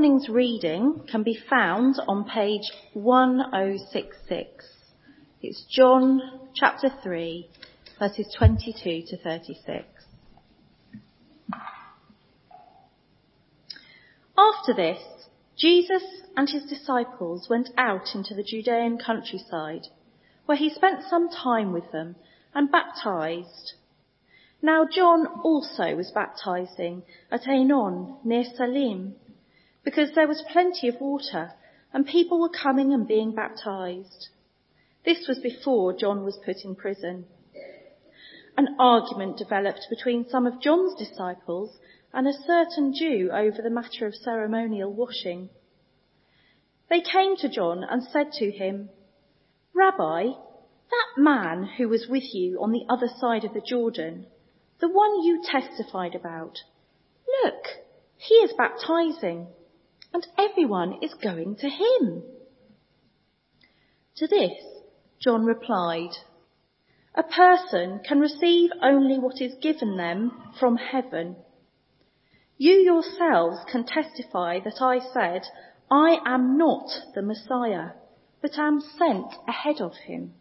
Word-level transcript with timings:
morning's 0.00 0.30
reading 0.30 0.98
can 1.10 1.22
be 1.22 1.38
found 1.50 1.94
on 2.08 2.24
page 2.24 2.72
1066. 2.94 4.64
It's 5.42 5.66
John 5.68 6.22
chapter 6.54 6.88
3, 7.02 7.46
verses 7.98 8.34
22 8.38 9.02
to 9.08 9.18
36. 9.18 9.84
After 14.38 14.72
this, 14.74 15.02
Jesus 15.58 16.02
and 16.34 16.48
his 16.48 16.64
disciples 16.64 17.48
went 17.50 17.68
out 17.76 18.14
into 18.14 18.34
the 18.34 18.42
Judean 18.42 18.96
countryside, 18.96 19.88
where 20.46 20.56
he 20.56 20.70
spent 20.70 21.02
some 21.10 21.28
time 21.28 21.74
with 21.74 21.92
them 21.92 22.16
and 22.54 22.72
baptized. 22.72 23.74
Now 24.62 24.86
John 24.90 25.26
also 25.44 25.94
was 25.94 26.10
baptizing 26.10 27.02
at 27.30 27.46
Aenon 27.46 28.16
near 28.24 28.44
Salim, 28.56 29.16
because 29.90 30.14
there 30.14 30.28
was 30.28 30.44
plenty 30.52 30.86
of 30.86 31.00
water 31.00 31.50
and 31.92 32.06
people 32.06 32.40
were 32.40 32.48
coming 32.48 32.92
and 32.92 33.08
being 33.08 33.34
baptized. 33.34 34.28
This 35.04 35.26
was 35.26 35.40
before 35.40 35.98
John 35.98 36.22
was 36.22 36.38
put 36.44 36.58
in 36.62 36.76
prison. 36.76 37.24
An 38.56 38.76
argument 38.78 39.36
developed 39.36 39.88
between 39.90 40.28
some 40.28 40.46
of 40.46 40.60
John's 40.60 40.94
disciples 40.94 41.76
and 42.12 42.28
a 42.28 42.42
certain 42.46 42.94
Jew 42.94 43.30
over 43.32 43.60
the 43.60 43.70
matter 43.70 44.06
of 44.06 44.14
ceremonial 44.14 44.92
washing. 44.92 45.48
They 46.88 47.00
came 47.00 47.36
to 47.38 47.48
John 47.48 47.82
and 47.82 48.04
said 48.04 48.30
to 48.34 48.48
him, 48.48 48.90
Rabbi, 49.74 50.26
that 50.90 51.20
man 51.20 51.64
who 51.64 51.88
was 51.88 52.06
with 52.08 52.32
you 52.32 52.60
on 52.62 52.70
the 52.70 52.84
other 52.88 53.08
side 53.18 53.44
of 53.44 53.54
the 53.54 53.60
Jordan, 53.60 54.26
the 54.80 54.88
one 54.88 55.24
you 55.24 55.42
testified 55.44 56.14
about, 56.14 56.58
look, 57.42 57.64
he 58.18 58.34
is 58.34 58.52
baptizing 58.56 59.48
and 60.12 60.26
everyone 60.38 60.98
is 61.02 61.14
going 61.14 61.56
to 61.56 61.68
him. 61.68 62.22
To 64.16 64.26
this, 64.26 64.52
John 65.20 65.44
replied, 65.44 66.10
a 67.14 67.22
person 67.22 68.00
can 68.06 68.20
receive 68.20 68.70
only 68.82 69.18
what 69.18 69.40
is 69.40 69.54
given 69.60 69.96
them 69.96 70.32
from 70.58 70.76
heaven. 70.76 71.36
You 72.56 72.72
yourselves 72.72 73.58
can 73.70 73.84
testify 73.84 74.60
that 74.60 74.80
I 74.80 74.98
said, 74.98 75.42
I 75.90 76.18
am 76.24 76.56
not 76.56 76.88
the 77.14 77.22
Messiah, 77.22 77.90
but 78.42 78.58
am 78.58 78.80
sent 78.80 79.34
ahead 79.48 79.80
of 79.80 79.94
him. 80.06 80.34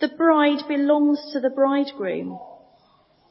The 0.00 0.08
bride 0.08 0.66
belongs 0.68 1.30
to 1.32 1.40
the 1.40 1.50
bridegroom. 1.50 2.38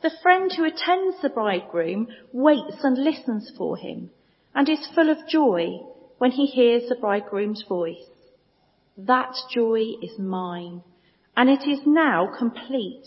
The 0.01 0.11
friend 0.21 0.51
who 0.53 0.63
attends 0.63 1.21
the 1.21 1.29
bridegroom 1.29 2.07
waits 2.31 2.83
and 2.83 2.97
listens 2.97 3.51
for 3.57 3.77
him 3.77 4.11
and 4.55 4.69
is 4.69 4.87
full 4.95 5.09
of 5.09 5.27
joy 5.27 5.79
when 6.17 6.31
he 6.31 6.45
hears 6.45 6.87
the 6.87 6.95
bridegroom's 6.95 7.63
voice. 7.67 8.09
That 8.97 9.35
joy 9.53 9.81
is 10.01 10.17
mine, 10.17 10.81
and 11.35 11.49
it 11.49 11.67
is 11.67 11.81
now 11.85 12.29
complete. 12.37 13.05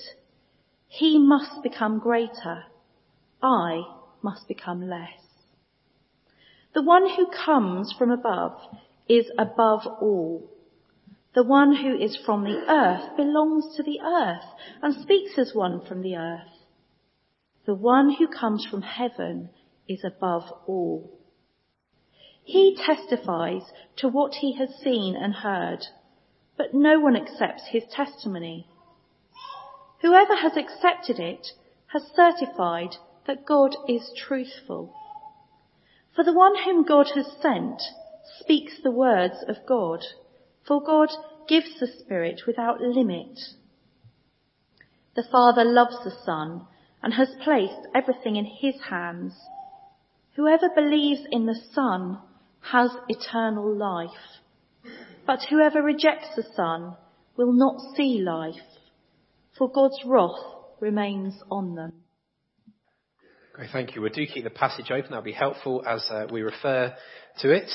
He 0.86 1.18
must 1.18 1.62
become 1.62 1.98
greater. 1.98 2.64
I 3.42 3.82
must 4.22 4.46
become 4.46 4.88
less. 4.88 5.22
The 6.74 6.82
one 6.82 7.08
who 7.16 7.26
comes 7.26 7.94
from 7.98 8.10
above 8.10 8.60
is 9.08 9.30
above 9.38 9.86
all. 9.86 10.50
The 11.34 11.44
one 11.44 11.74
who 11.74 11.96
is 11.96 12.18
from 12.26 12.44
the 12.44 12.64
earth 12.68 13.16
belongs 13.16 13.74
to 13.76 13.82
the 13.82 14.00
earth 14.00 14.44
and 14.82 14.94
speaks 14.94 15.38
as 15.38 15.54
one 15.54 15.84
from 15.86 16.02
the 16.02 16.16
earth. 16.16 16.66
The 17.64 17.74
one 17.74 18.14
who 18.18 18.28
comes 18.28 18.66
from 18.70 18.82
heaven 18.82 19.50
is 19.88 20.04
above 20.04 20.44
all. 20.66 21.17
He 22.48 22.74
testifies 22.74 23.74
to 23.96 24.08
what 24.08 24.36
he 24.36 24.54
has 24.54 24.74
seen 24.82 25.14
and 25.14 25.34
heard, 25.34 25.86
but 26.56 26.72
no 26.72 26.98
one 26.98 27.14
accepts 27.14 27.66
his 27.66 27.84
testimony. 27.90 28.66
Whoever 30.00 30.34
has 30.34 30.56
accepted 30.56 31.20
it 31.20 31.46
has 31.88 32.10
certified 32.16 32.96
that 33.26 33.44
God 33.44 33.76
is 33.86 34.10
truthful. 34.16 34.94
For 36.16 36.24
the 36.24 36.32
one 36.32 36.56
whom 36.64 36.84
God 36.84 37.10
has 37.14 37.26
sent 37.42 37.82
speaks 38.40 38.80
the 38.82 38.92
words 38.92 39.44
of 39.46 39.66
God, 39.66 40.06
for 40.66 40.82
God 40.82 41.10
gives 41.48 41.78
the 41.78 41.86
Spirit 41.86 42.46
without 42.46 42.80
limit. 42.80 43.38
The 45.14 45.28
Father 45.30 45.64
loves 45.64 46.02
the 46.02 46.16
Son 46.24 46.66
and 47.02 47.12
has 47.12 47.28
placed 47.44 47.86
everything 47.94 48.36
in 48.36 48.46
his 48.46 48.80
hands. 48.88 49.34
Whoever 50.36 50.70
believes 50.74 51.20
in 51.30 51.44
the 51.44 51.60
Son 51.74 52.22
has 52.60 52.90
eternal 53.08 53.74
life. 53.76 54.10
But 55.26 55.40
whoever 55.48 55.82
rejects 55.82 56.28
the 56.36 56.44
Son 56.54 56.96
will 57.36 57.52
not 57.52 57.80
see 57.96 58.22
life, 58.22 58.54
for 59.56 59.70
God's 59.70 59.98
wrath 60.04 60.38
remains 60.80 61.34
on 61.50 61.74
them. 61.74 61.92
Great, 63.54 63.70
thank 63.72 63.94
you. 63.94 64.02
We 64.02 64.10
do 64.10 64.26
keep 64.26 64.44
the 64.44 64.50
passage 64.50 64.90
open. 64.90 65.10
That'll 65.10 65.22
be 65.22 65.32
helpful 65.32 65.82
as 65.86 66.06
uh, 66.10 66.26
we 66.30 66.42
refer 66.42 66.94
to 67.40 67.50
it. 67.50 67.70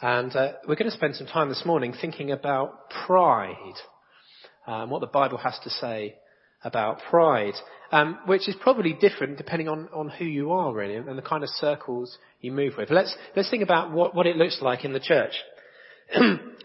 And 0.00 0.34
uh, 0.34 0.52
we're 0.66 0.76
going 0.76 0.90
to 0.90 0.96
spend 0.96 1.16
some 1.16 1.26
time 1.26 1.48
this 1.48 1.64
morning 1.64 1.94
thinking 1.98 2.32
about 2.32 2.90
pride, 3.06 3.74
um, 4.66 4.90
what 4.90 5.00
the 5.00 5.06
Bible 5.06 5.38
has 5.38 5.58
to 5.64 5.70
say 5.70 6.16
about 6.64 7.00
pride, 7.10 7.54
um, 7.92 8.18
which 8.26 8.48
is 8.48 8.56
probably 8.60 8.92
different 8.92 9.36
depending 9.36 9.68
on, 9.68 9.88
on 9.94 10.08
who 10.08 10.24
you 10.24 10.52
are 10.52 10.72
really 10.72 10.96
and 10.96 11.18
the 11.18 11.22
kind 11.22 11.42
of 11.42 11.50
circles 11.50 12.18
you 12.40 12.52
move 12.52 12.74
with. 12.76 12.90
Let's, 12.90 13.14
let's 13.34 13.50
think 13.50 13.62
about 13.62 13.92
what, 13.92 14.14
what 14.14 14.26
it 14.26 14.36
looks 14.36 14.58
like 14.60 14.84
in 14.84 14.92
the 14.92 15.00
church. 15.00 15.32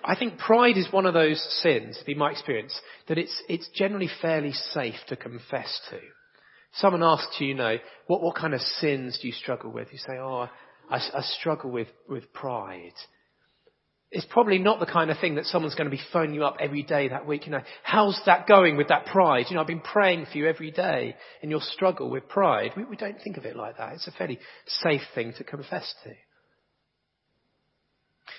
I 0.03 0.16
think 0.18 0.40
pride 0.40 0.78
is 0.78 0.91
one 0.91 1.06
of 1.06 1.13
those 1.13 1.41
sins, 1.62 2.01
be 2.06 2.16
my 2.16 2.31
experience, 2.31 2.80
that 3.07 3.18
it's, 3.18 3.44
it's 3.47 3.69
generally 3.74 4.09
fairly 4.22 4.53
safe 4.53 4.96
to 5.07 5.16
confess 5.16 5.80
to. 5.90 6.00
Someone 6.74 7.03
asks 7.03 7.38
you, 7.40 7.47
you 7.47 7.56
know, 7.56 7.78
what, 8.07 8.22
what 8.22 8.35
kind 8.35 8.53
of 8.53 8.62
sins 8.62 9.19
do 9.22 9.28
you 9.28 9.34
struggle 9.34 9.72
with? 9.72 9.90
You 9.91 9.97
say, 10.00 10.18
oh, 10.19 10.47
I, 10.90 10.97
I 10.97 11.22
struggle 11.22 11.69
with, 11.69 11.90
with 12.09 12.31
pride 12.34 12.94
it's 14.11 14.25
probably 14.29 14.59
not 14.59 14.81
the 14.81 14.85
kind 14.85 15.09
of 15.09 15.17
thing 15.19 15.35
that 15.35 15.45
someone's 15.45 15.75
going 15.75 15.89
to 15.89 15.95
be 15.95 16.01
phoning 16.11 16.35
you 16.35 16.44
up 16.44 16.57
every 16.59 16.83
day 16.83 17.07
that 17.07 17.25
week. 17.25 17.45
You 17.45 17.53
know, 17.53 17.61
how's 17.81 18.19
that 18.25 18.45
going 18.45 18.75
with 18.75 18.89
that 18.89 19.05
pride? 19.05 19.45
You 19.49 19.55
know, 19.55 19.61
I've 19.61 19.67
been 19.67 19.79
praying 19.79 20.25
for 20.29 20.38
you 20.38 20.47
every 20.47 20.69
day 20.69 21.16
in 21.41 21.49
your 21.49 21.61
struggle 21.61 22.09
with 22.09 22.27
pride. 22.27 22.71
We, 22.75 22.83
we 22.83 22.97
don't 22.97 23.21
think 23.23 23.38
of 23.38 23.45
it 23.45 23.55
like 23.55 23.77
that. 23.77 23.94
It's 23.94 24.07
a 24.07 24.11
fairly 24.11 24.39
safe 24.67 25.01
thing 25.16 25.33
to 25.38 25.45
confess 25.45 25.94
to. 26.03 26.11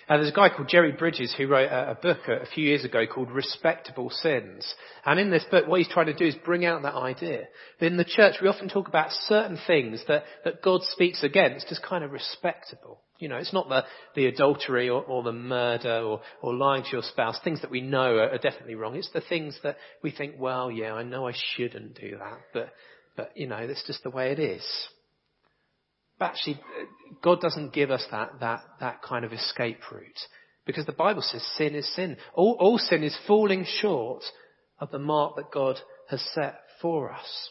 Uh, 0.09 0.17
there's 0.17 0.31
a 0.31 0.35
guy 0.35 0.49
called 0.49 0.69
Jerry 0.69 0.93
Bridges 0.93 1.35
who 1.37 1.47
wrote 1.47 1.71
a, 1.71 1.93
a 1.93 1.95
book 1.95 2.19
a, 2.29 2.43
a, 2.43 2.47
few 2.47 2.65
years 2.65 2.85
ago 2.85 3.07
called 3.07 3.31
Respectable 3.31 4.11
Sins. 4.11 4.75
And 5.07 5.19
in 5.19 5.31
this 5.31 5.45
book, 5.51 5.67
what 5.67 5.79
he's 5.79 5.89
trying 5.89 6.07
to 6.07 6.15
do 6.15 6.27
is 6.27 6.35
bring 6.45 6.65
out 6.67 6.83
that 6.83 6.95
idea. 6.95 7.45
That 7.81 7.87
in 7.87 7.97
the 7.97 8.05
church, 8.05 8.37
we 8.43 8.49
often 8.49 8.69
talk 8.69 8.89
about 8.89 9.13
certain 9.13 9.59
things 9.67 10.03
that, 10.09 10.25
that 10.45 10.61
God 10.61 10.83
speaks 10.83 11.23
against 11.23 11.71
as 11.71 11.79
kind 11.79 12.05
of 12.05 12.11
respectable. 12.11 13.01
You 13.23 13.29
know, 13.29 13.37
it's 13.37 13.53
not 13.53 13.69
the, 13.69 13.85
the 14.17 14.27
adultery 14.27 14.89
or, 14.89 15.03
or 15.05 15.23
the 15.23 15.33
murder 15.33 16.01
or, 16.01 16.23
or 16.43 16.53
lying 16.53 16.83
to 16.83 16.91
your 16.91 17.03
spouse, 17.03 17.39
things 17.45 17.61
that 17.63 17.71
we 17.71 17.81
know 17.81 18.17
are, 18.17 18.31
are 18.31 18.39
definitely 18.39 18.75
wrong. 18.75 18.97
It's 18.97 19.13
the 19.13 19.21
things 19.21 19.57
that 19.63 19.77
we 20.03 20.11
think, 20.11 20.35
well, 20.41 20.73
yeah, 20.73 20.93
I 20.93 21.05
know 21.05 21.29
I 21.29 21.33
shouldn't 21.55 21.95
do 21.95 22.19
that, 22.19 22.41
but, 22.53 22.71
but, 23.17 23.31
you 23.37 23.47
know, 23.47 23.65
that's 23.65 23.87
just 23.87 24.03
the 24.03 24.11
way 24.11 24.33
it 24.33 24.41
is. 24.41 24.65
But 26.19 26.31
actually, 26.31 26.61
God 27.23 27.41
doesn't 27.41 27.73
give 27.73 27.93
us 27.93 28.05
that, 28.11 28.41
that, 28.41 28.63
that 28.81 29.03
kind 29.03 29.25
of 29.25 29.33
escape 29.33 29.79
route. 29.93 30.19
Because 30.67 30.87
the 30.87 30.93
Bible 30.93 31.23
says 31.23 31.47
sin 31.57 31.77
is 31.77 31.95
sin. 31.95 32.17
All, 32.35 32.57
all 32.59 32.79
sin 32.79 33.05
is 33.05 33.17
falling 33.29 33.65
short 33.67 34.25
of 34.81 34.91
the 34.91 34.99
mark 34.99 35.37
that 35.37 35.53
God 35.53 35.79
has 36.09 36.21
set 36.35 36.59
for 36.81 37.13
us. 37.13 37.51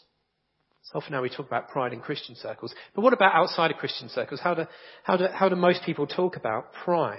So 0.83 0.97
often 0.97 1.13
now 1.13 1.21
we 1.21 1.29
talk 1.29 1.47
about 1.47 1.69
pride 1.69 1.93
in 1.93 1.99
Christian 1.99 2.35
circles. 2.35 2.73
But 2.95 3.01
what 3.01 3.13
about 3.13 3.35
outside 3.35 3.71
of 3.71 3.77
Christian 3.77 4.09
circles? 4.09 4.39
How 4.39 4.53
do, 4.53 4.65
how 5.03 5.17
do, 5.17 5.27
how 5.31 5.47
do 5.47 5.55
most 5.55 5.83
people 5.85 6.07
talk 6.07 6.35
about 6.35 6.73
pride? 6.73 7.17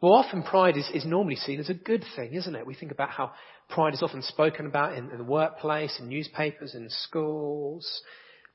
Well, 0.00 0.12
often 0.12 0.42
pride 0.42 0.76
is, 0.76 0.88
is 0.92 1.04
normally 1.04 1.36
seen 1.36 1.60
as 1.60 1.70
a 1.70 1.74
good 1.74 2.04
thing, 2.14 2.34
isn't 2.34 2.54
it? 2.54 2.66
We 2.66 2.74
think 2.74 2.92
about 2.92 3.10
how 3.10 3.32
pride 3.68 3.94
is 3.94 4.02
often 4.02 4.22
spoken 4.22 4.66
about 4.66 4.96
in, 4.96 5.10
in 5.10 5.18
the 5.18 5.24
workplace, 5.24 5.98
in 5.98 6.08
newspapers, 6.08 6.74
in 6.74 6.88
schools. 6.90 8.02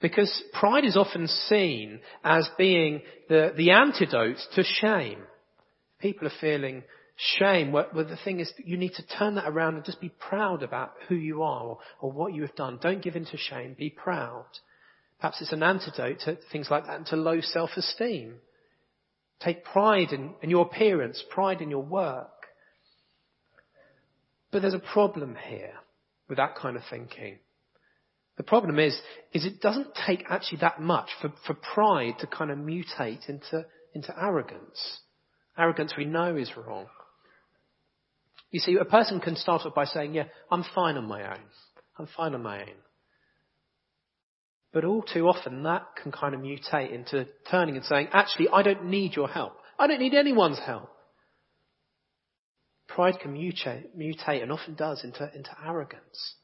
Because 0.02 0.44
pride 0.54 0.86
is 0.86 0.96
often 0.96 1.28
seen 1.28 2.00
as 2.24 2.48
being 2.58 3.02
the, 3.28 3.54
the 3.58 3.72
antidote 3.72 4.38
to 4.56 4.64
shame. 4.64 5.24
People 6.00 6.28
are 6.28 6.40
feeling 6.40 6.84
shame, 7.20 7.72
well, 7.72 7.90
the 7.94 8.18
thing 8.24 8.40
is 8.40 8.52
you 8.64 8.78
need 8.78 8.94
to 8.94 9.06
turn 9.06 9.36
that 9.36 9.48
around 9.48 9.76
and 9.76 9.84
just 9.84 10.00
be 10.00 10.10
proud 10.10 10.64
about 10.64 10.94
who 11.08 11.16
you 11.16 11.44
are 11.44 11.64
or, 11.64 11.80
or 12.00 12.12
what 12.12 12.34
you 12.34 12.42
have 12.44 12.56
done. 12.56 12.80
Don't 12.82 13.04
give 13.04 13.16
in 13.16 13.26
to 13.26 13.38
shame. 13.38 13.76
Be 13.78 13.90
proud. 13.90 14.46
Perhaps 15.20 15.42
it's 15.42 15.52
an 15.52 15.64
antidote 15.64 16.20
to 16.22 16.38
things 16.52 16.70
like 16.72 16.86
that 16.86 16.96
and 16.96 17.06
to 17.08 17.18
low 17.18 17.42
self-esteem. 17.42 18.36
Take 19.42 19.66
pride 19.66 20.12
in, 20.12 20.34
in 20.42 20.50
your 20.50 20.66
appearance, 20.66 21.24
pride 21.30 21.62
in 21.62 21.70
your 21.70 21.84
work. 21.84 22.30
But 24.52 24.62
there's 24.62 24.74
a 24.74 24.80
problem 24.80 25.36
here 25.48 25.74
with 26.28 26.38
that 26.38 26.56
kind 26.56 26.78
of 26.78 26.84
thinking. 26.90 27.40
The 28.38 28.44
problem 28.44 28.80
is, 28.80 28.98
is 29.34 29.46
it 29.46 29.60
doesn't 29.60 29.90
take 30.08 30.24
actually 30.30 30.60
that 30.60 30.82
much 30.82 31.10
for, 31.22 31.34
for 31.46 31.54
pride 31.54 32.16
to 32.20 32.28
kind 32.28 32.50
of 32.50 32.58
mutate 32.58 33.28
into 33.28 33.66
into 33.94 34.14
arrogance. 34.18 35.02
Arrogance 35.58 35.94
we 35.98 36.06
know 36.06 36.38
is 36.38 36.52
wrong. 36.56 36.86
You 38.52 38.60
see, 38.60 38.76
a 38.76 38.86
person 38.86 39.20
can 39.20 39.36
start 39.36 39.66
off 39.66 39.76
by 39.76 39.86
saying, 39.86 40.16
yeah, 40.16 40.26
I'm 40.50 40.66
fine 40.76 40.98
on 40.98 41.08
my 41.08 41.22
own. 41.24 41.44
I'm 41.98 42.08
fine 42.16 42.34
on 42.34 42.42
my 42.42 42.62
own. 42.62 42.76
But 44.72 44.86
all 44.86 45.02
too 45.02 45.28
often 45.28 45.64
that 45.64 45.88
can 46.02 46.12
kind 46.12 46.36
of 46.36 46.42
mutate 46.42 46.94
into 46.94 47.28
turning 47.50 47.76
and 47.76 47.86
saying, 47.86 48.10
actually, 48.12 48.50
I 48.50 48.62
don't 48.62 48.86
need 48.86 49.16
your 49.16 49.28
help. 49.28 49.54
I 49.78 49.88
don't 49.88 50.00
need 50.00 50.14
anyone's 50.14 50.60
help. 50.60 50.90
Pride 52.88 53.20
can 53.22 53.34
mutate, 53.36 53.86
mutate 53.98 54.42
and 54.42 54.52
often 54.52 54.76
does 54.76 55.04
into, 55.04 55.30
into 55.36 55.52
arrogance. 55.66 56.36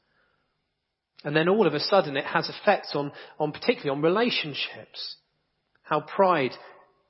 And 1.23 1.35
then 1.35 1.49
all 1.49 1.65
of 1.65 1.73
a 1.73 1.79
sudden 1.79 2.17
it 2.17 2.25
has 2.25 2.49
effects 2.49 2.91
on, 2.95 3.11
on 3.39 3.51
particularly 3.51 3.89
on 3.89 4.01
relationships. 4.01 5.17
How 5.81 6.01
pride 6.01 6.51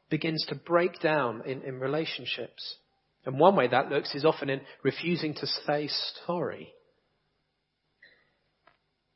begins 0.10 0.46
to 0.50 0.56
break 0.56 1.00
down 1.02 1.44
in, 1.46 1.64
in 1.64 1.80
relationships. 1.80 2.78
And 3.26 3.40
one 3.40 3.56
way 3.56 3.68
that 3.68 3.90
looks 3.90 4.14
is 4.14 4.26
often 4.26 4.50
in 4.50 4.62
refusing 4.84 5.34
to 5.36 5.48
say 5.48 5.90
sorry. 6.26 6.74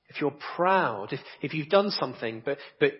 If 0.09 0.19
you're 0.19 0.33
proud, 0.55 1.13
if, 1.13 1.19
if 1.41 1.53
you've 1.53 1.69
done 1.69 1.91
something, 1.91 2.41
but, 2.43 2.57
but 2.79 2.93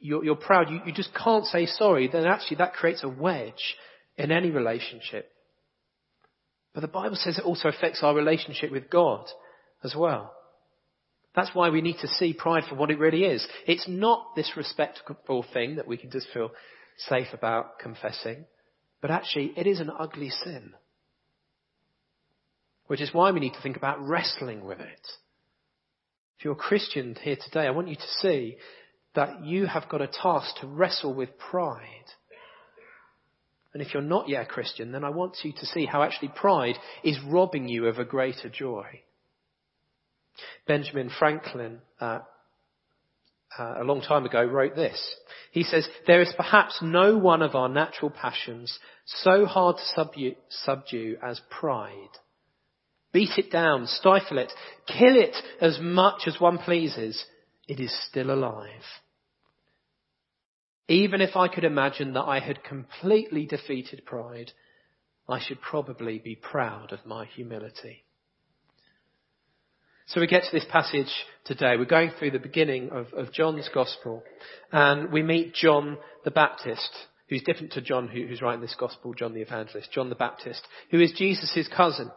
you're, 0.00 0.24
you're 0.24 0.36
proud, 0.36 0.70
you, 0.70 0.80
you 0.86 0.92
just 0.92 1.14
can't 1.14 1.44
say 1.44 1.66
sorry, 1.66 2.08
then 2.08 2.24
actually 2.24 2.56
that 2.58 2.72
creates 2.72 3.04
a 3.04 3.08
wedge 3.08 3.76
in 4.16 4.32
any 4.32 4.50
relationship. 4.50 5.30
But 6.72 6.80
the 6.80 6.88
Bible 6.88 7.16
says 7.16 7.38
it 7.38 7.44
also 7.44 7.68
affects 7.68 8.00
our 8.02 8.14
relationship 8.14 8.72
with 8.72 8.90
God 8.90 9.26
as 9.84 9.94
well. 9.96 10.32
That's 11.34 11.54
why 11.54 11.68
we 11.70 11.82
need 11.82 11.98
to 12.00 12.08
see 12.08 12.32
pride 12.32 12.64
for 12.68 12.76
what 12.76 12.90
it 12.90 12.98
really 12.98 13.24
is. 13.24 13.46
It's 13.66 13.86
not 13.88 14.34
this 14.36 14.52
respectable 14.56 15.44
thing 15.52 15.76
that 15.76 15.86
we 15.86 15.96
can 15.96 16.10
just 16.10 16.28
feel 16.32 16.50
safe 16.96 17.28
about 17.32 17.78
confessing, 17.80 18.44
but 19.04 19.10
actually 19.10 19.52
it 19.54 19.66
is 19.66 19.80
an 19.80 19.90
ugly 19.98 20.30
sin. 20.30 20.72
Which 22.86 23.02
is 23.02 23.12
why 23.12 23.32
we 23.32 23.40
need 23.40 23.52
to 23.52 23.60
think 23.60 23.76
about 23.76 24.00
wrestling 24.00 24.64
with 24.64 24.80
it. 24.80 25.06
If 26.38 26.44
you're 26.46 26.54
a 26.54 26.56
Christian 26.56 27.14
here 27.20 27.36
today, 27.36 27.66
I 27.66 27.72
want 27.72 27.88
you 27.88 27.96
to 27.96 28.08
see 28.22 28.56
that 29.14 29.44
you 29.44 29.66
have 29.66 29.90
got 29.90 30.00
a 30.00 30.06
task 30.06 30.56
to 30.62 30.66
wrestle 30.66 31.12
with 31.12 31.36
pride. 31.36 31.82
And 33.74 33.82
if 33.82 33.92
you're 33.92 34.02
not 34.02 34.30
yet 34.30 34.44
a 34.44 34.46
Christian, 34.46 34.90
then 34.92 35.04
I 35.04 35.10
want 35.10 35.36
you 35.42 35.52
to 35.52 35.66
see 35.66 35.84
how 35.84 36.02
actually 36.02 36.28
pride 36.34 36.76
is 37.02 37.18
robbing 37.28 37.68
you 37.68 37.88
of 37.88 37.98
a 37.98 38.06
greater 38.06 38.48
joy. 38.48 38.86
Benjamin 40.66 41.10
Franklin, 41.10 41.80
uh, 42.00 42.20
uh, 43.58 43.74
a 43.78 43.84
long 43.84 44.00
time 44.00 44.24
ago, 44.24 44.44
wrote 44.44 44.76
this. 44.76 45.00
He 45.52 45.62
says, 45.62 45.88
There 46.06 46.20
is 46.20 46.32
perhaps 46.36 46.78
no 46.82 47.16
one 47.16 47.42
of 47.42 47.54
our 47.54 47.68
natural 47.68 48.10
passions 48.10 48.78
so 49.06 49.46
hard 49.46 49.76
to 49.76 49.82
subdue, 49.94 50.34
subdue 50.48 51.16
as 51.22 51.40
pride. 51.50 52.10
Beat 53.12 53.30
it 53.36 53.52
down, 53.52 53.86
stifle 53.86 54.38
it, 54.38 54.52
kill 54.86 55.16
it 55.16 55.36
as 55.60 55.78
much 55.80 56.22
as 56.26 56.40
one 56.40 56.58
pleases. 56.58 57.24
It 57.68 57.80
is 57.80 57.94
still 58.08 58.30
alive. 58.30 58.82
Even 60.88 61.20
if 61.20 61.34
I 61.36 61.48
could 61.48 61.64
imagine 61.64 62.12
that 62.14 62.24
I 62.24 62.40
had 62.40 62.64
completely 62.64 63.46
defeated 63.46 64.04
pride, 64.04 64.52
I 65.28 65.40
should 65.40 65.60
probably 65.60 66.18
be 66.18 66.34
proud 66.34 66.92
of 66.92 67.06
my 67.06 67.24
humility. 67.24 68.03
So 70.06 70.20
we 70.20 70.26
get 70.26 70.42
to 70.42 70.52
this 70.52 70.66
passage 70.70 71.10
today. 71.46 71.76
We're 71.78 71.86
going 71.86 72.10
through 72.18 72.32
the 72.32 72.38
beginning 72.38 72.90
of, 72.90 73.06
of 73.14 73.32
John's 73.32 73.70
Gospel, 73.72 74.22
and 74.70 75.10
we 75.10 75.22
meet 75.22 75.54
John 75.54 75.96
the 76.26 76.30
Baptist, 76.30 76.90
who's 77.30 77.42
different 77.42 77.72
to 77.72 77.80
John 77.80 78.08
who, 78.08 78.26
who's 78.26 78.42
writing 78.42 78.60
this 78.60 78.76
Gospel, 78.78 79.14
John 79.14 79.32
the 79.32 79.40
Evangelist, 79.40 79.90
John 79.92 80.10
the 80.10 80.14
Baptist, 80.14 80.60
who 80.90 81.00
is 81.00 81.12
Jesus' 81.12 81.68
cousin. 81.74 82.10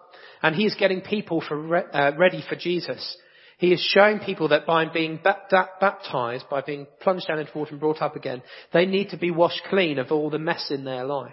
And 0.43 0.53
he 0.53 0.65
is 0.65 0.75
getting 0.75 0.99
people 0.99 1.41
for, 1.41 1.77
uh, 1.77 2.11
ready 2.17 2.43
for 2.47 2.57
Jesus. 2.57 3.17
He 3.57 3.71
is 3.71 3.81
showing 3.81 4.19
people 4.19 4.49
that 4.49 4.67
by 4.67 4.85
being 4.85 5.21
baptized, 5.23 6.49
by 6.49 6.61
being 6.61 6.87
plunged 6.99 7.27
down 7.27 7.39
into 7.39 7.57
water 7.57 7.71
and 7.71 7.79
brought 7.79 8.01
up 8.01 8.17
again, 8.17 8.43
they 8.73 8.85
need 8.85 9.11
to 9.11 9.17
be 9.17 9.31
washed 9.31 9.61
clean 9.69 9.97
of 9.97 10.11
all 10.11 10.29
the 10.29 10.37
mess 10.37 10.71
in 10.71 10.83
their 10.83 11.05
life. 11.05 11.31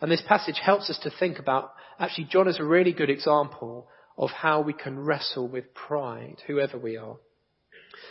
And 0.00 0.10
this 0.10 0.22
passage 0.26 0.60
helps 0.62 0.88
us 0.88 1.00
to 1.02 1.10
think 1.10 1.40
about, 1.40 1.72
actually 1.98 2.28
John 2.30 2.46
is 2.46 2.60
a 2.60 2.64
really 2.64 2.92
good 2.92 3.10
example 3.10 3.88
of 4.20 4.30
how 4.30 4.60
we 4.60 4.74
can 4.74 4.98
wrestle 4.98 5.48
with 5.48 5.72
pride, 5.74 6.36
whoever 6.46 6.78
we 6.78 6.98
are. 6.98 7.16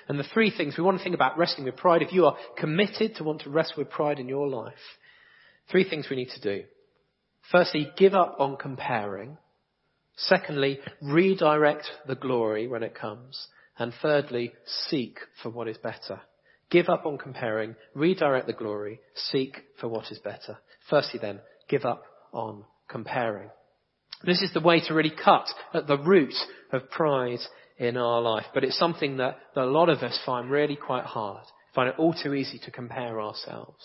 And 0.08 0.20
the 0.20 0.28
three 0.34 0.50
things 0.50 0.76
we 0.76 0.84
want 0.84 0.98
to 0.98 1.04
think 1.04 1.14
about 1.14 1.38
wrestling 1.38 1.66
with 1.66 1.78
pride, 1.78 2.02
if 2.02 2.12
you 2.12 2.26
are 2.26 2.36
committed 2.58 3.16
to 3.16 3.24
want 3.24 3.42
to 3.42 3.52
wrestle 3.52 3.76
with 3.78 3.92
pride 3.92 4.20
in 4.20 4.28
your 4.28 4.48
life, 4.48 4.74
three 5.72 5.88
things 5.88 6.08
we 6.10 6.16
need 6.16 6.32
to 6.34 6.42
do. 6.42 6.66
Firstly, 7.52 7.92
give 7.96 8.16
up 8.16 8.38
on 8.40 8.58
comparing. 8.58 9.38
Secondly, 10.18 10.80
redirect 11.00 11.86
the 12.08 12.16
glory 12.16 12.68
when 12.68 12.82
it 12.82 12.96
comes. 12.96 13.48
And 13.78 13.94
thirdly, 14.02 14.54
seek 14.66 15.20
for 15.42 15.52
what 15.52 15.68
is 15.68 15.78
better. 15.78 16.22
Give 16.72 16.90
up 16.90 17.06
on 17.06 17.20
comparing, 17.20 17.76
redirect 17.94 18.48
the 18.48 18.54
glory, 18.54 19.00
seek 19.14 19.58
for 19.80 19.88
what 19.88 20.12
is 20.12 20.20
better. 20.20 20.58
Firstly 20.90 21.20
then, 21.22 21.40
give 21.68 21.86
up 21.86 22.04
on 22.34 22.66
comparing. 22.88 23.50
This 24.24 24.42
is 24.42 24.54
the 24.54 24.60
way 24.60 24.82
to 24.82 24.94
really 24.94 25.12
cut 25.12 25.48
at 25.74 25.88
the 25.88 25.98
root 25.98 26.34
of 26.72 26.90
pride 26.90 27.40
in 27.78 27.96
our 27.96 28.22
life. 28.22 28.46
But 28.54 28.64
it's 28.64 28.78
something 28.78 29.18
that, 29.18 29.38
that 29.56 29.64
a 29.64 29.66
lot 29.66 29.90
of 29.90 30.00
us 30.00 30.20
find 30.26 30.52
really 30.52 30.76
quite 30.76 31.06
hard. 31.06 31.46
Find 31.74 31.90
it 31.90 31.96
all 31.98 32.14
too 32.14 32.34
easy 32.34 32.60
to 32.66 32.72
compare 32.72 33.22
ourselves 33.22 33.84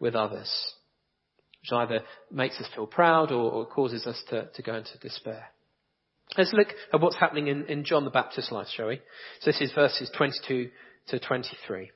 with 0.00 0.14
others. 0.14 0.50
Which 1.62 1.72
either 1.72 2.00
makes 2.30 2.58
us 2.60 2.68
feel 2.74 2.86
proud 2.86 3.30
or, 3.30 3.50
or 3.50 3.66
causes 3.66 4.06
us 4.06 4.20
to, 4.30 4.48
to 4.54 4.62
go 4.62 4.74
into 4.74 4.98
despair. 4.98 5.46
Let's 6.36 6.52
look 6.52 6.68
at 6.92 7.00
what's 7.00 7.16
happening 7.16 7.46
in, 7.46 7.66
in 7.66 7.84
John 7.84 8.04
the 8.04 8.10
Baptist's 8.10 8.52
life, 8.52 8.66
shall 8.74 8.88
we? 8.88 9.00
So 9.40 9.50
this 9.50 9.60
is 9.60 9.72
verses 9.72 10.10
22 10.16 10.70
to 11.08 11.18
23. 11.18 11.90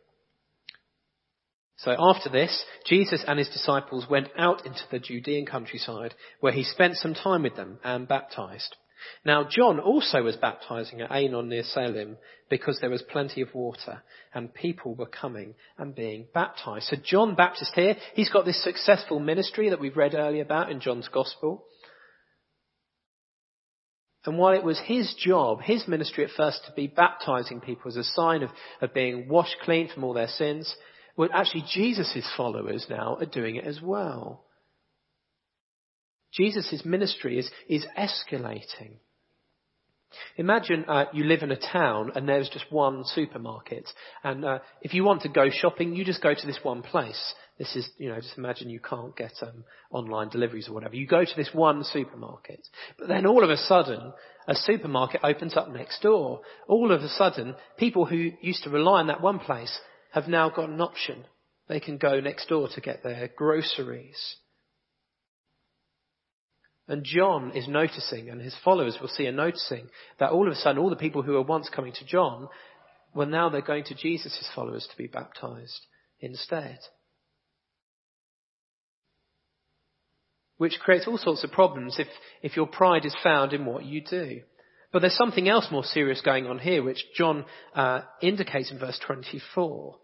So 1.84 1.96
after 1.98 2.28
this, 2.28 2.64
Jesus 2.86 3.24
and 3.26 3.38
his 3.38 3.48
disciples 3.48 4.06
went 4.08 4.28
out 4.38 4.64
into 4.64 4.82
the 4.90 5.00
Judean 5.00 5.46
countryside 5.46 6.14
where 6.38 6.52
he 6.52 6.62
spent 6.62 6.96
some 6.96 7.14
time 7.14 7.42
with 7.42 7.56
them 7.56 7.78
and 7.82 8.06
baptized. 8.06 8.76
Now 9.24 9.44
John 9.50 9.80
also 9.80 10.22
was 10.22 10.36
baptizing 10.36 11.00
at 11.00 11.10
Aenon 11.10 11.48
near 11.48 11.64
Salim 11.64 12.18
because 12.48 12.78
there 12.80 12.90
was 12.90 13.02
plenty 13.02 13.40
of 13.40 13.52
water 13.52 14.00
and 14.32 14.54
people 14.54 14.94
were 14.94 15.06
coming 15.06 15.54
and 15.76 15.92
being 15.92 16.28
baptized. 16.32 16.86
So 16.86 16.96
John 17.02 17.34
Baptist 17.34 17.72
here, 17.74 17.96
he's 18.14 18.30
got 18.30 18.44
this 18.44 18.62
successful 18.62 19.18
ministry 19.18 19.70
that 19.70 19.80
we've 19.80 19.96
read 19.96 20.14
earlier 20.14 20.42
about 20.42 20.70
in 20.70 20.78
John's 20.78 21.08
gospel. 21.08 21.64
And 24.24 24.38
while 24.38 24.54
it 24.54 24.62
was 24.62 24.78
his 24.78 25.12
job, 25.18 25.62
his 25.62 25.88
ministry 25.88 26.22
at 26.22 26.30
first 26.30 26.60
to 26.66 26.72
be 26.74 26.86
baptizing 26.86 27.60
people 27.60 27.88
as 27.88 27.96
a 27.96 28.04
sign 28.04 28.44
of, 28.44 28.50
of 28.80 28.94
being 28.94 29.28
washed 29.28 29.56
clean 29.64 29.88
from 29.92 30.04
all 30.04 30.14
their 30.14 30.28
sins, 30.28 30.72
well, 31.16 31.28
actually, 31.32 31.64
Jesus' 31.72 32.26
followers 32.36 32.86
now 32.88 33.16
are 33.16 33.26
doing 33.26 33.56
it 33.56 33.64
as 33.64 33.80
well. 33.82 34.44
Jesus' 36.32 36.82
ministry 36.84 37.38
is, 37.38 37.50
is 37.68 37.84
escalating. 37.96 38.96
Imagine 40.36 40.84
uh, 40.88 41.06
you 41.12 41.24
live 41.24 41.42
in 41.42 41.50
a 41.50 41.56
town 41.56 42.12
and 42.14 42.28
there's 42.28 42.48
just 42.48 42.70
one 42.70 43.04
supermarket, 43.04 43.88
and 44.22 44.44
uh, 44.44 44.58
if 44.82 44.92
you 44.94 45.04
want 45.04 45.22
to 45.22 45.28
go 45.28 45.48
shopping, 45.50 45.94
you 45.94 46.04
just 46.04 46.22
go 46.22 46.34
to 46.34 46.46
this 46.46 46.58
one 46.62 46.82
place. 46.82 47.34
This 47.58 47.76
is, 47.76 47.88
you 47.98 48.08
know, 48.08 48.20
just 48.20 48.38
imagine 48.38 48.70
you 48.70 48.80
can't 48.80 49.16
get 49.16 49.32
um, 49.42 49.64
online 49.90 50.28
deliveries 50.30 50.68
or 50.68 50.72
whatever. 50.72 50.96
You 50.96 51.06
go 51.06 51.24
to 51.24 51.36
this 51.36 51.50
one 51.52 51.84
supermarket, 51.84 52.66
but 52.98 53.08
then 53.08 53.26
all 53.26 53.44
of 53.44 53.50
a 53.50 53.56
sudden, 53.56 54.12
a 54.48 54.54
supermarket 54.54 55.20
opens 55.22 55.56
up 55.56 55.70
next 55.70 56.02
door. 56.02 56.40
All 56.66 56.92
of 56.92 57.02
a 57.02 57.08
sudden, 57.08 57.54
people 57.78 58.04
who 58.04 58.32
used 58.40 58.64
to 58.64 58.70
rely 58.70 59.00
on 59.00 59.06
that 59.08 59.22
one 59.22 59.38
place 59.38 59.78
have 60.12 60.28
now 60.28 60.50
got 60.50 60.68
an 60.68 60.80
option. 60.80 61.24
They 61.68 61.80
can 61.80 61.96
go 61.98 62.20
next 62.20 62.48
door 62.48 62.68
to 62.74 62.80
get 62.80 63.02
their 63.02 63.28
groceries. 63.34 64.36
And 66.88 67.04
John 67.04 67.52
is 67.54 67.68
noticing, 67.68 68.28
and 68.28 68.40
his 68.40 68.56
followers 68.64 68.98
will 69.00 69.08
see 69.08 69.26
and 69.26 69.36
noticing, 69.36 69.88
that 70.18 70.30
all 70.30 70.46
of 70.46 70.52
a 70.52 70.56
sudden 70.56 70.82
all 70.82 70.90
the 70.90 70.96
people 70.96 71.22
who 71.22 71.32
were 71.32 71.42
once 71.42 71.70
coming 71.70 71.92
to 71.92 72.04
John, 72.04 72.48
well 73.14 73.26
now 73.26 73.48
they're 73.48 73.62
going 73.62 73.84
to 73.84 73.94
Jesus' 73.94 74.48
followers 74.54 74.86
to 74.90 74.96
be 74.96 75.06
baptized 75.06 75.86
instead. 76.20 76.78
Which 80.58 80.78
creates 80.80 81.06
all 81.06 81.18
sorts 81.18 81.44
of 81.44 81.52
problems 81.52 81.98
if, 81.98 82.08
if 82.42 82.56
your 82.56 82.66
pride 82.66 83.04
is 83.04 83.16
found 83.22 83.52
in 83.52 83.64
what 83.64 83.84
you 83.84 84.02
do. 84.02 84.42
But 84.92 85.00
there's 85.00 85.16
something 85.16 85.48
else 85.48 85.68
more 85.70 85.84
serious 85.84 86.20
going 86.20 86.46
on 86.46 86.58
here, 86.58 86.82
which 86.82 87.02
John 87.16 87.46
uh, 87.74 88.02
indicates 88.20 88.70
in 88.70 88.78
verse 88.78 89.00
24. 89.06 89.96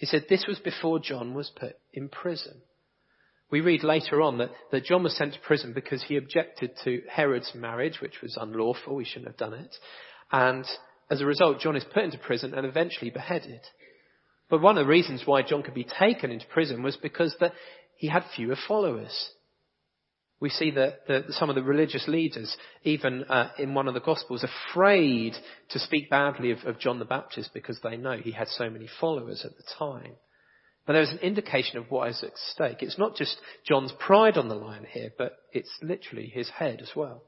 He 0.00 0.06
said 0.06 0.24
this 0.30 0.46
was 0.48 0.58
before 0.58 0.98
John 0.98 1.34
was 1.34 1.52
put 1.54 1.76
in 1.92 2.08
prison. 2.08 2.62
We 3.50 3.60
read 3.60 3.84
later 3.84 4.22
on 4.22 4.38
that, 4.38 4.48
that 4.72 4.84
John 4.86 5.02
was 5.02 5.14
sent 5.14 5.34
to 5.34 5.40
prison 5.40 5.74
because 5.74 6.02
he 6.02 6.16
objected 6.16 6.70
to 6.84 7.02
Herod's 7.06 7.54
marriage, 7.54 8.00
which 8.00 8.22
was 8.22 8.38
unlawful. 8.40 8.98
He 8.98 9.04
shouldn't 9.04 9.26
have 9.26 9.36
done 9.36 9.52
it. 9.52 9.76
And 10.32 10.64
as 11.10 11.20
a 11.20 11.26
result, 11.26 11.60
John 11.60 11.76
is 11.76 11.84
put 11.84 12.04
into 12.04 12.16
prison 12.16 12.54
and 12.54 12.64
eventually 12.64 13.10
beheaded. 13.10 13.60
But 14.48 14.62
one 14.62 14.78
of 14.78 14.86
the 14.86 14.90
reasons 14.90 15.24
why 15.26 15.42
John 15.42 15.62
could 15.62 15.74
be 15.74 15.84
taken 15.84 16.30
into 16.30 16.46
prison 16.46 16.82
was 16.82 16.96
because 16.96 17.36
that 17.40 17.52
he 17.98 18.08
had 18.08 18.24
fewer 18.34 18.56
followers. 18.56 19.32
We 20.40 20.48
see 20.48 20.70
that, 20.70 21.06
that 21.06 21.24
some 21.32 21.50
of 21.50 21.54
the 21.54 21.62
religious 21.62 22.08
leaders, 22.08 22.56
even 22.82 23.24
uh, 23.24 23.50
in 23.58 23.74
one 23.74 23.88
of 23.88 23.94
the 23.94 24.00
Gospels, 24.00 24.42
are 24.42 24.50
afraid 24.70 25.34
to 25.70 25.78
speak 25.78 26.08
badly 26.08 26.50
of, 26.50 26.58
of 26.64 26.78
John 26.78 26.98
the 26.98 27.04
Baptist 27.04 27.50
because 27.52 27.78
they 27.82 27.98
know 27.98 28.16
he 28.16 28.32
had 28.32 28.48
so 28.48 28.70
many 28.70 28.88
followers 29.00 29.44
at 29.44 29.54
the 29.56 29.64
time. 29.78 30.14
But 30.86 30.94
there's 30.94 31.10
an 31.10 31.18
indication 31.18 31.76
of 31.76 31.90
what 31.90 32.08
is 32.08 32.24
at 32.24 32.32
stake. 32.52 32.78
It's 32.82 32.98
not 32.98 33.16
just 33.16 33.36
John's 33.68 33.92
pride 33.98 34.38
on 34.38 34.48
the 34.48 34.54
line 34.54 34.86
here, 34.90 35.10
but 35.16 35.36
it's 35.52 35.70
literally 35.82 36.26
his 36.32 36.48
head 36.48 36.80
as 36.80 36.90
well. 36.96 37.22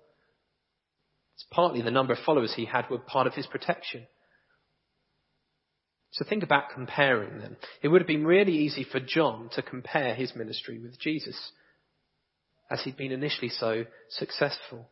It's 1.34 1.46
partly 1.50 1.82
the 1.82 1.90
number 1.90 2.14
of 2.14 2.18
followers 2.24 2.54
he 2.56 2.64
had 2.64 2.88
were 2.88 2.98
part 2.98 3.26
of 3.26 3.34
his 3.34 3.46
protection. 3.46 4.06
So 6.12 6.24
think 6.26 6.42
about 6.42 6.70
comparing 6.74 7.38
them. 7.38 7.56
It 7.82 7.88
would 7.88 8.00
have 8.00 8.08
been 8.08 8.26
really 8.26 8.52
easy 8.52 8.84
for 8.90 9.00
John 9.00 9.50
to 9.54 9.62
compare 9.62 10.14
his 10.14 10.34
ministry 10.34 10.78
with 10.78 10.98
Jesus 10.98 11.52
as 12.72 12.82
he'd 12.82 12.96
been 12.96 13.12
initially 13.12 13.50
so 13.50 13.84
successful. 14.08 14.88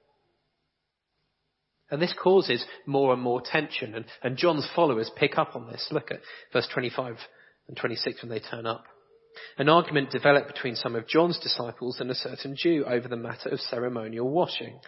And 1.91 2.01
this 2.01 2.15
causes 2.23 2.65
more 2.87 3.13
and 3.13 3.23
more 3.23 3.41
tension, 3.41 3.95
and, 3.95 4.05
and 4.23 4.37
John's 4.37 4.69
followers 4.77 5.11
pick 5.17 5.39
up 5.39 5.57
on 5.57 5.67
this. 5.67 5.89
Look 5.91 6.11
at 6.11 6.21
verse 6.53 6.69
25 6.73 7.17
and 7.67 7.77
26 7.77 8.23
when 8.23 8.31
they 8.31 8.39
turn 8.39 8.67
up. 8.67 8.85
An 9.59 9.69
argument 9.69 10.11
developed 10.11 10.49
between 10.49 10.77
some 10.77 10.95
of 10.95 11.09
John's 11.09 11.39
disciples 11.39 11.99
and 12.01 12.11
a 12.11 12.15
certain 12.15 12.55
Jew 12.57 12.85
over 12.85 13.09
the 13.09 13.17
matter 13.17 13.49
of 13.49 13.61
ceremonial 13.61 14.29
washing. 14.29 14.79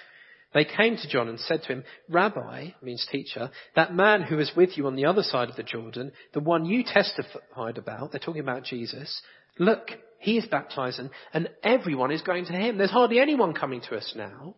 They 0.55 0.65
came 0.65 0.97
to 0.97 1.09
John 1.09 1.29
and 1.29 1.41
said 1.41 1.63
to 1.63 1.69
him, 1.69 1.85
Rabbi, 2.11 2.71
means 2.83 3.07
teacher, 3.11 3.51
that 3.75 3.95
man 3.95 4.23
who 4.23 4.37
was 4.37 4.53
with 4.55 4.77
you 4.77 4.87
on 4.87 4.97
the 4.97 5.07
other 5.07 5.23
side 5.23 5.49
of 5.49 5.57
the 5.57 5.63
Jordan, 5.63 6.13
the 6.35 6.41
one 6.41 6.67
you 6.67 6.85
testified 6.85 7.79
about, 7.79 8.13
they're 8.13 8.21
talking 8.21 8.43
about 8.43 8.65
Jesus, 8.65 9.23
look, 9.59 9.89
he 10.19 10.39
is 10.39 10.47
baptizing 10.47 11.11
and 11.33 11.49
everyone 11.63 12.13
is 12.13 12.23
going 12.23 12.45
to 12.47 12.53
him. 12.53 12.79
There's 12.79 12.91
hardly 12.91 13.19
anyone 13.19 13.55
coming 13.55 13.81
to 13.89 13.97
us 13.97 14.13
now. 14.17 14.55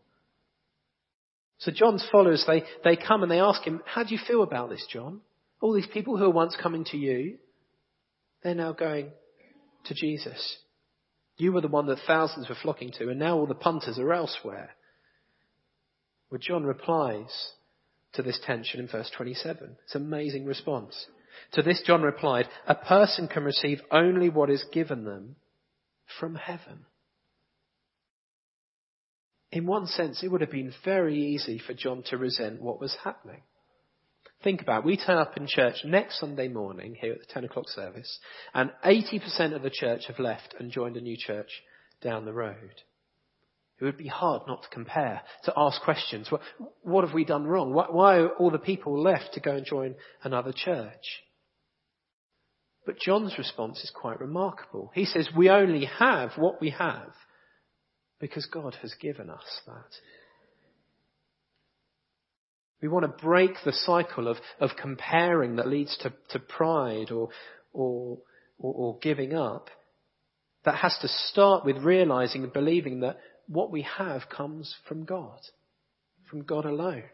So 1.58 1.70
John's 1.72 2.06
followers, 2.12 2.44
they, 2.46 2.64
they 2.82 2.96
come 2.96 3.22
and 3.22 3.30
they 3.30 3.40
ask 3.40 3.62
him, 3.62 3.80
how 3.86 4.04
do 4.04 4.14
you 4.14 4.20
feel 4.26 4.42
about 4.42 4.68
this, 4.68 4.86
John? 4.90 5.20
All 5.60 5.72
these 5.72 5.86
people 5.86 6.18
who 6.18 6.24
were 6.24 6.30
once 6.30 6.56
coming 6.60 6.84
to 6.86 6.98
you, 6.98 7.38
they're 8.42 8.54
now 8.54 8.72
going 8.72 9.10
to 9.86 9.94
Jesus. 9.94 10.58
You 11.38 11.52
were 11.52 11.62
the 11.62 11.68
one 11.68 11.86
that 11.86 11.98
thousands 12.06 12.48
were 12.48 12.56
flocking 12.60 12.92
to 12.98 13.08
and 13.08 13.18
now 13.18 13.38
all 13.38 13.46
the 13.46 13.54
punters 13.54 13.98
are 13.98 14.12
elsewhere. 14.12 14.70
Well, 16.30 16.40
John 16.40 16.64
replies 16.64 17.52
to 18.14 18.22
this 18.22 18.38
tension 18.44 18.80
in 18.80 18.88
verse 18.88 19.10
27. 19.16 19.76
It's 19.84 19.94
an 19.94 20.02
amazing 20.02 20.44
response. 20.44 21.06
To 21.53 21.62
this, 21.62 21.83
John 21.87 22.03
replied, 22.03 22.47
a 22.67 22.75
person 22.75 23.29
can 23.29 23.45
receive 23.45 23.81
only 23.91 24.29
what 24.29 24.50
is 24.50 24.64
given 24.73 25.05
them 25.05 25.37
from 26.19 26.35
heaven. 26.35 26.87
In 29.53 29.67
one 29.67 29.87
sense, 29.87 30.23
it 30.23 30.29
would 30.33 30.41
have 30.41 30.50
been 30.50 30.73
very 30.85 31.17
easy 31.17 31.61
for 31.64 31.75
John 31.75 32.03
to 32.07 32.19
resent 32.19 32.61
what 32.61 32.81
was 32.81 32.97
happening. 33.05 33.43
Think 34.43 34.61
about 34.61 34.81
it. 34.81 34.87
We 34.87 34.97
turn 34.97 35.17
up 35.17 35.37
in 35.37 35.47
church 35.47 35.76
next 35.85 36.21
Sunday 36.21 36.49
morning 36.49 36.97
here 37.00 37.12
at 37.12 37.21
the 37.21 37.33
10 37.33 37.45
o'clock 37.45 37.69
service, 37.69 38.19
and 38.53 38.73
80% 38.85 39.55
of 39.55 39.62
the 39.62 39.71
church 39.71 40.07
have 40.09 40.19
left 40.19 40.55
and 40.59 40.71
joined 40.71 40.97
a 40.97 41.00
new 41.00 41.17
church 41.17 41.62
down 42.03 42.25
the 42.25 42.33
road. 42.33 42.83
It 43.81 43.85
would 43.85 43.99
be 43.99 44.09
hard 44.09 44.43
not 44.47 44.62
to 44.62 44.69
compare, 44.69 45.23
to 45.45 45.52
ask 45.57 45.83
questions. 45.83 46.31
What, 46.31 46.40
what 46.83 47.04
have 47.04 47.14
we 47.14 47.25
done 47.25 47.45
wrong? 47.45 47.73
Why, 47.73 47.87
why 47.90 48.16
are 48.19 48.28
all 48.28 48.50
the 48.50 48.59
people 48.59 49.02
left 49.02 49.35
to 49.35 49.40
go 49.40 49.57
and 49.57 49.66
join 49.66 49.97
another 50.23 50.52
church? 50.52 51.23
But 52.87 53.00
John's 53.00 53.37
response 53.38 53.83
is 53.83 53.90
quite 53.90 54.21
remarkable. 54.21 54.93
He 54.95 55.07
says, 55.07 55.28
we 55.37 55.49
only 55.50 55.87
have 55.87 56.33
what 56.37 56.61
we 56.61 56.71
have 56.71 57.12
because 58.21 58.47
God 58.47 58.76
has 58.83 58.95
given 59.00 59.28
us 59.28 59.61
that. 59.66 59.90
We 62.81 62.88
want 62.88 63.04
to 63.04 63.25
break 63.25 63.52
the 63.64 63.73
cycle 63.73 64.28
of, 64.28 64.37
of 64.61 64.71
comparing 64.81 65.57
that 65.57 65.66
leads 65.66 65.97
to, 65.99 66.12
to 66.31 66.38
pride 66.38 67.11
or, 67.11 67.31
or, 67.73 68.19
or, 68.59 68.75
or 68.75 68.99
giving 69.00 69.35
up. 69.35 69.71
That 70.64 70.76
has 70.76 70.97
to 71.00 71.09
start 71.09 71.64
with 71.64 71.78
realizing 71.78 72.45
and 72.45 72.52
believing 72.52 73.00
that 73.00 73.16
what 73.46 73.70
we 73.70 73.82
have 73.82 74.22
comes 74.28 74.74
from 74.88 75.04
God, 75.04 75.38
from 76.30 76.42
God 76.42 76.64
alone. 76.64 77.04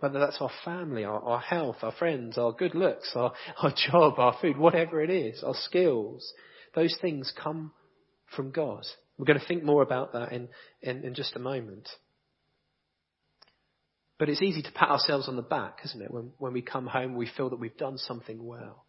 Whether 0.00 0.20
that's 0.20 0.38
our 0.40 0.50
family, 0.64 1.04
our, 1.04 1.20
our 1.20 1.40
health, 1.40 1.76
our 1.82 1.92
friends, 1.92 2.38
our 2.38 2.52
good 2.52 2.74
looks, 2.74 3.10
our, 3.16 3.32
our 3.62 3.72
job, 3.90 4.14
our 4.18 4.36
food, 4.40 4.56
whatever 4.56 5.02
it 5.02 5.10
is, 5.10 5.42
our 5.42 5.54
skills, 5.54 6.32
those 6.74 6.96
things 7.00 7.32
come 7.40 7.72
from 8.36 8.50
God. 8.50 8.84
We're 9.16 9.24
going 9.24 9.40
to 9.40 9.46
think 9.46 9.64
more 9.64 9.82
about 9.82 10.12
that 10.12 10.32
in, 10.32 10.48
in, 10.80 11.04
in 11.04 11.14
just 11.14 11.34
a 11.34 11.40
moment. 11.40 11.88
But 14.18 14.28
it's 14.28 14.42
easy 14.42 14.62
to 14.62 14.72
pat 14.72 14.90
ourselves 14.90 15.28
on 15.28 15.36
the 15.36 15.42
back, 15.42 15.78
isn't 15.84 16.02
it? 16.02 16.12
When, 16.12 16.32
when 16.38 16.52
we 16.52 16.62
come 16.62 16.86
home, 16.86 17.14
we 17.16 17.30
feel 17.36 17.50
that 17.50 17.58
we've 17.58 17.76
done 17.76 17.98
something 17.98 18.44
well, 18.44 18.84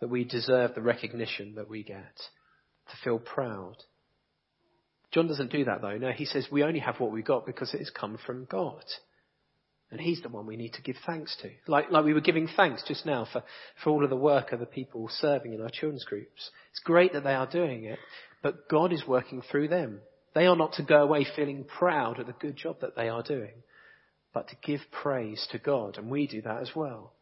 that 0.00 0.08
we 0.08 0.24
deserve 0.24 0.74
the 0.74 0.82
recognition 0.82 1.54
that 1.56 1.68
we 1.68 1.82
get, 1.82 2.16
to 2.90 2.96
feel 3.04 3.18
proud. 3.18 3.76
John 5.16 5.28
doesn't 5.28 5.50
do 5.50 5.64
that 5.64 5.80
though. 5.80 5.96
No, 5.96 6.10
he 6.12 6.26
says 6.26 6.46
we 6.52 6.62
only 6.62 6.80
have 6.80 7.00
what 7.00 7.10
we 7.10 7.22
got 7.22 7.46
because 7.46 7.72
it 7.72 7.78
has 7.78 7.88
come 7.88 8.18
from 8.26 8.44
God. 8.44 8.84
And 9.90 9.98
he's 9.98 10.20
the 10.20 10.28
one 10.28 10.44
we 10.44 10.58
need 10.58 10.74
to 10.74 10.82
give 10.82 10.96
thanks 11.06 11.34
to. 11.40 11.48
Like, 11.66 11.90
like 11.90 12.04
we 12.04 12.12
were 12.12 12.20
giving 12.20 12.48
thanks 12.54 12.84
just 12.86 13.06
now 13.06 13.26
for, 13.32 13.42
for 13.82 13.88
all 13.88 14.04
of 14.04 14.10
the 14.10 14.16
work 14.16 14.52
of 14.52 14.60
the 14.60 14.66
people 14.66 15.08
serving 15.10 15.54
in 15.54 15.62
our 15.62 15.70
children's 15.70 16.04
groups. 16.04 16.50
It's 16.70 16.80
great 16.80 17.14
that 17.14 17.24
they 17.24 17.32
are 17.32 17.50
doing 17.50 17.84
it, 17.84 17.98
but 18.42 18.68
God 18.68 18.92
is 18.92 19.06
working 19.08 19.40
through 19.40 19.68
them. 19.68 20.00
They 20.34 20.44
are 20.44 20.56
not 20.56 20.74
to 20.74 20.82
go 20.82 21.02
away 21.02 21.24
feeling 21.34 21.64
proud 21.64 22.20
of 22.20 22.26
the 22.26 22.34
good 22.34 22.56
job 22.56 22.82
that 22.82 22.94
they 22.94 23.08
are 23.08 23.22
doing, 23.22 23.62
but 24.34 24.48
to 24.48 24.56
give 24.62 24.80
praise 24.92 25.48
to 25.50 25.58
God. 25.58 25.96
And 25.96 26.10
we 26.10 26.26
do 26.26 26.42
that 26.42 26.60
as 26.60 26.72
well 26.76 27.14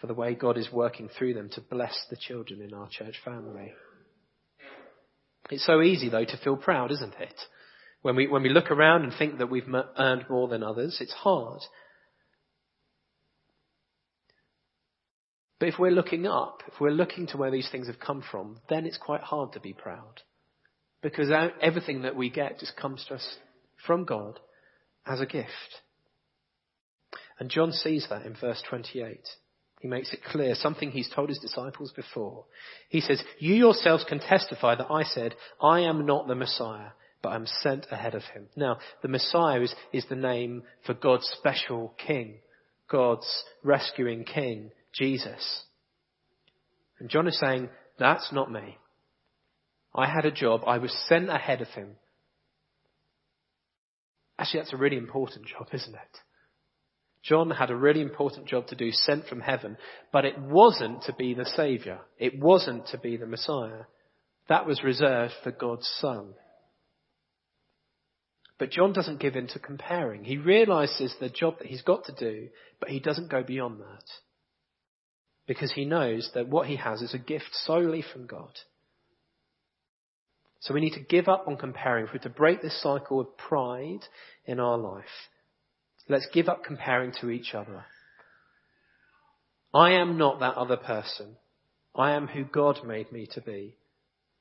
for 0.00 0.06
the 0.06 0.14
way 0.14 0.34
God 0.34 0.56
is 0.56 0.72
working 0.72 1.10
through 1.18 1.34
them 1.34 1.50
to 1.50 1.60
bless 1.60 2.02
the 2.08 2.16
children 2.16 2.62
in 2.62 2.72
our 2.72 2.88
church 2.88 3.16
family. 3.22 3.74
It's 5.48 5.64
so 5.64 5.80
easy 5.80 6.08
though 6.08 6.24
to 6.24 6.36
feel 6.36 6.56
proud, 6.56 6.90
isn't 6.90 7.14
it? 7.18 7.34
When 8.02 8.16
we, 8.16 8.26
when 8.26 8.42
we 8.42 8.48
look 8.48 8.70
around 8.70 9.04
and 9.04 9.12
think 9.12 9.38
that 9.38 9.50
we've 9.50 9.68
earned 9.98 10.26
more 10.30 10.48
than 10.48 10.62
others, 10.62 10.98
it's 11.00 11.12
hard. 11.12 11.60
But 15.58 15.68
if 15.68 15.78
we're 15.78 15.90
looking 15.90 16.26
up, 16.26 16.62
if 16.66 16.80
we're 16.80 16.90
looking 16.90 17.26
to 17.28 17.36
where 17.36 17.50
these 17.50 17.68
things 17.70 17.86
have 17.86 18.00
come 18.00 18.22
from, 18.28 18.58
then 18.70 18.86
it's 18.86 18.96
quite 18.96 19.20
hard 19.20 19.52
to 19.52 19.60
be 19.60 19.74
proud. 19.74 20.22
Because 21.02 21.30
everything 21.60 22.02
that 22.02 22.16
we 22.16 22.30
get 22.30 22.58
just 22.58 22.76
comes 22.76 23.04
to 23.08 23.14
us 23.14 23.36
from 23.86 24.04
God 24.04 24.40
as 25.06 25.20
a 25.20 25.26
gift. 25.26 25.82
And 27.38 27.50
John 27.50 27.72
sees 27.72 28.06
that 28.08 28.24
in 28.24 28.34
verse 28.34 28.62
28. 28.68 29.20
He 29.80 29.88
makes 29.88 30.12
it 30.12 30.22
clear, 30.22 30.54
something 30.54 30.90
he's 30.90 31.08
told 31.08 31.30
his 31.30 31.38
disciples 31.38 31.90
before. 31.96 32.44
He 32.90 33.00
says, 33.00 33.22
you 33.38 33.54
yourselves 33.54 34.04
can 34.06 34.20
testify 34.20 34.74
that 34.74 34.90
I 34.90 35.04
said, 35.04 35.34
I 35.60 35.80
am 35.80 36.04
not 36.04 36.28
the 36.28 36.34
Messiah, 36.34 36.90
but 37.22 37.30
I'm 37.30 37.46
sent 37.46 37.86
ahead 37.90 38.14
of 38.14 38.22
him. 38.34 38.48
Now, 38.54 38.76
the 39.00 39.08
Messiah 39.08 39.62
is, 39.62 39.74
is 39.90 40.04
the 40.08 40.16
name 40.16 40.64
for 40.84 40.92
God's 40.92 41.26
special 41.38 41.94
king, 41.96 42.40
God's 42.90 43.26
rescuing 43.62 44.24
king, 44.24 44.70
Jesus. 44.92 45.64
And 46.98 47.08
John 47.08 47.26
is 47.26 47.40
saying, 47.40 47.70
that's 47.98 48.30
not 48.32 48.52
me. 48.52 48.76
I 49.94 50.06
had 50.06 50.26
a 50.26 50.30
job. 50.30 50.60
I 50.66 50.76
was 50.76 50.94
sent 51.08 51.30
ahead 51.30 51.62
of 51.62 51.68
him. 51.68 51.96
Actually, 54.38 54.60
that's 54.60 54.74
a 54.74 54.78
really 54.78 54.98
important 54.98 55.46
job, 55.46 55.68
isn't 55.72 55.94
it? 55.94 56.18
John 57.22 57.50
had 57.50 57.70
a 57.70 57.76
really 57.76 58.00
important 58.00 58.46
job 58.46 58.66
to 58.68 58.76
do, 58.76 58.90
sent 58.92 59.26
from 59.26 59.40
heaven, 59.40 59.76
but 60.12 60.24
it 60.24 60.38
wasn't 60.38 61.02
to 61.02 61.12
be 61.12 61.34
the 61.34 61.44
Saviour. 61.44 62.00
It 62.18 62.38
wasn't 62.38 62.86
to 62.88 62.98
be 62.98 63.16
the 63.16 63.26
Messiah. 63.26 63.84
That 64.48 64.66
was 64.66 64.82
reserved 64.82 65.34
for 65.44 65.50
God's 65.50 65.86
Son. 66.00 66.34
But 68.58 68.70
John 68.70 68.92
doesn't 68.92 69.20
give 69.20 69.36
in 69.36 69.48
to 69.48 69.58
comparing. 69.58 70.24
He 70.24 70.36
realizes 70.36 71.14
the 71.18 71.28
job 71.28 71.58
that 71.58 71.68
he's 71.68 71.82
got 71.82 72.04
to 72.04 72.12
do, 72.12 72.48
but 72.78 72.90
he 72.90 73.00
doesn't 73.00 73.30
go 73.30 73.42
beyond 73.42 73.80
that. 73.80 74.04
Because 75.46 75.72
he 75.72 75.84
knows 75.84 76.30
that 76.34 76.48
what 76.48 76.68
he 76.68 76.76
has 76.76 77.00
is 77.00 77.14
a 77.14 77.18
gift 77.18 77.50
solely 77.52 78.02
from 78.02 78.26
God. 78.26 78.52
So 80.60 80.74
we 80.74 80.80
need 80.80 80.92
to 80.92 81.00
give 81.00 81.26
up 81.26 81.48
on 81.48 81.56
comparing. 81.56 82.06
If 82.06 82.12
we're 82.12 82.20
to 82.20 82.28
break 82.28 82.60
this 82.60 82.80
cycle 82.82 83.20
of 83.20 83.36
pride 83.36 84.04
in 84.44 84.60
our 84.60 84.76
life, 84.76 85.04
let's 86.10 86.28
give 86.32 86.48
up 86.48 86.64
comparing 86.64 87.12
to 87.20 87.30
each 87.30 87.54
other. 87.54 87.84
I 89.72 89.92
am 89.92 90.18
not 90.18 90.40
that 90.40 90.54
other 90.54 90.76
person. 90.76 91.36
I 91.94 92.12
am 92.12 92.26
who 92.26 92.44
God 92.44 92.80
made 92.84 93.12
me 93.12 93.28
to 93.34 93.40
be, 93.40 93.76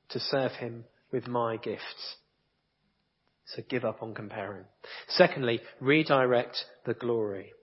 to 0.10 0.20
serve 0.20 0.54
him 0.54 0.86
with 1.12 1.28
my 1.28 1.58
gifts. 1.58 2.16
So 3.46 3.64
give 3.68 3.86
up 3.86 4.02
on 4.04 4.14
comparing. 4.14 4.66
Secondly, 5.08 5.62
redirect 5.80 6.58
the 6.86 6.94
glory. 6.94 7.54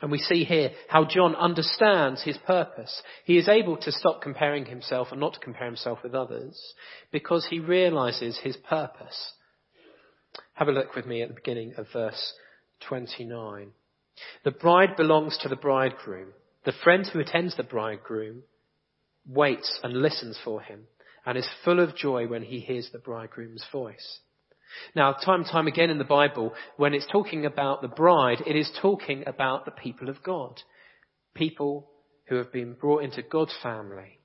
And 0.00 0.10
we 0.10 0.18
see 0.18 0.44
here 0.44 0.70
how 0.88 1.04
John 1.04 1.36
understands 1.36 2.22
his 2.22 2.36
purpose. 2.38 3.02
He 3.24 3.38
is 3.38 3.48
able 3.48 3.76
to 3.78 3.92
stop 3.92 4.20
comparing 4.20 4.66
himself 4.66 5.08
and 5.12 5.20
not 5.20 5.34
to 5.34 5.40
compare 5.40 5.66
himself 5.66 6.00
with 6.02 6.14
others 6.14 6.60
because 7.12 7.46
he 7.48 7.60
realizes 7.60 8.38
his 8.38 8.56
purpose. 8.56 9.32
Have 10.54 10.68
a 10.68 10.72
look 10.72 10.96
with 10.96 11.06
me 11.06 11.22
at 11.22 11.28
the 11.28 11.34
beginning 11.34 11.74
of 11.76 11.86
verse 11.92 12.32
29. 12.88 13.72
The 14.44 14.50
bride 14.50 14.96
belongs 14.96 15.38
to 15.38 15.48
the 15.48 15.56
bridegroom. 15.56 16.28
The 16.64 16.72
friend 16.84 17.06
who 17.06 17.20
attends 17.20 17.56
the 17.56 17.62
bridegroom 17.62 18.42
waits 19.26 19.80
and 19.82 19.94
listens 19.94 20.38
for 20.44 20.60
him 20.60 20.84
and 21.24 21.38
is 21.38 21.48
full 21.64 21.80
of 21.80 21.96
joy 21.96 22.26
when 22.26 22.42
he 22.42 22.60
hears 22.60 22.90
the 22.92 22.98
bridegroom's 22.98 23.64
voice. 23.72 24.20
Now, 24.94 25.12
time 25.12 25.42
and 25.42 25.50
time 25.50 25.66
again 25.66 25.90
in 25.90 25.98
the 25.98 26.04
Bible, 26.04 26.54
when 26.76 26.94
it's 26.94 27.06
talking 27.10 27.44
about 27.44 27.82
the 27.82 27.88
bride, 27.88 28.42
it 28.46 28.56
is 28.56 28.70
talking 28.80 29.24
about 29.26 29.64
the 29.64 29.70
people 29.70 30.08
of 30.08 30.22
God. 30.22 30.60
People 31.34 31.90
who 32.26 32.36
have 32.36 32.52
been 32.52 32.74
brought 32.74 33.04
into 33.04 33.22
God's 33.22 33.54
family. 33.62 34.18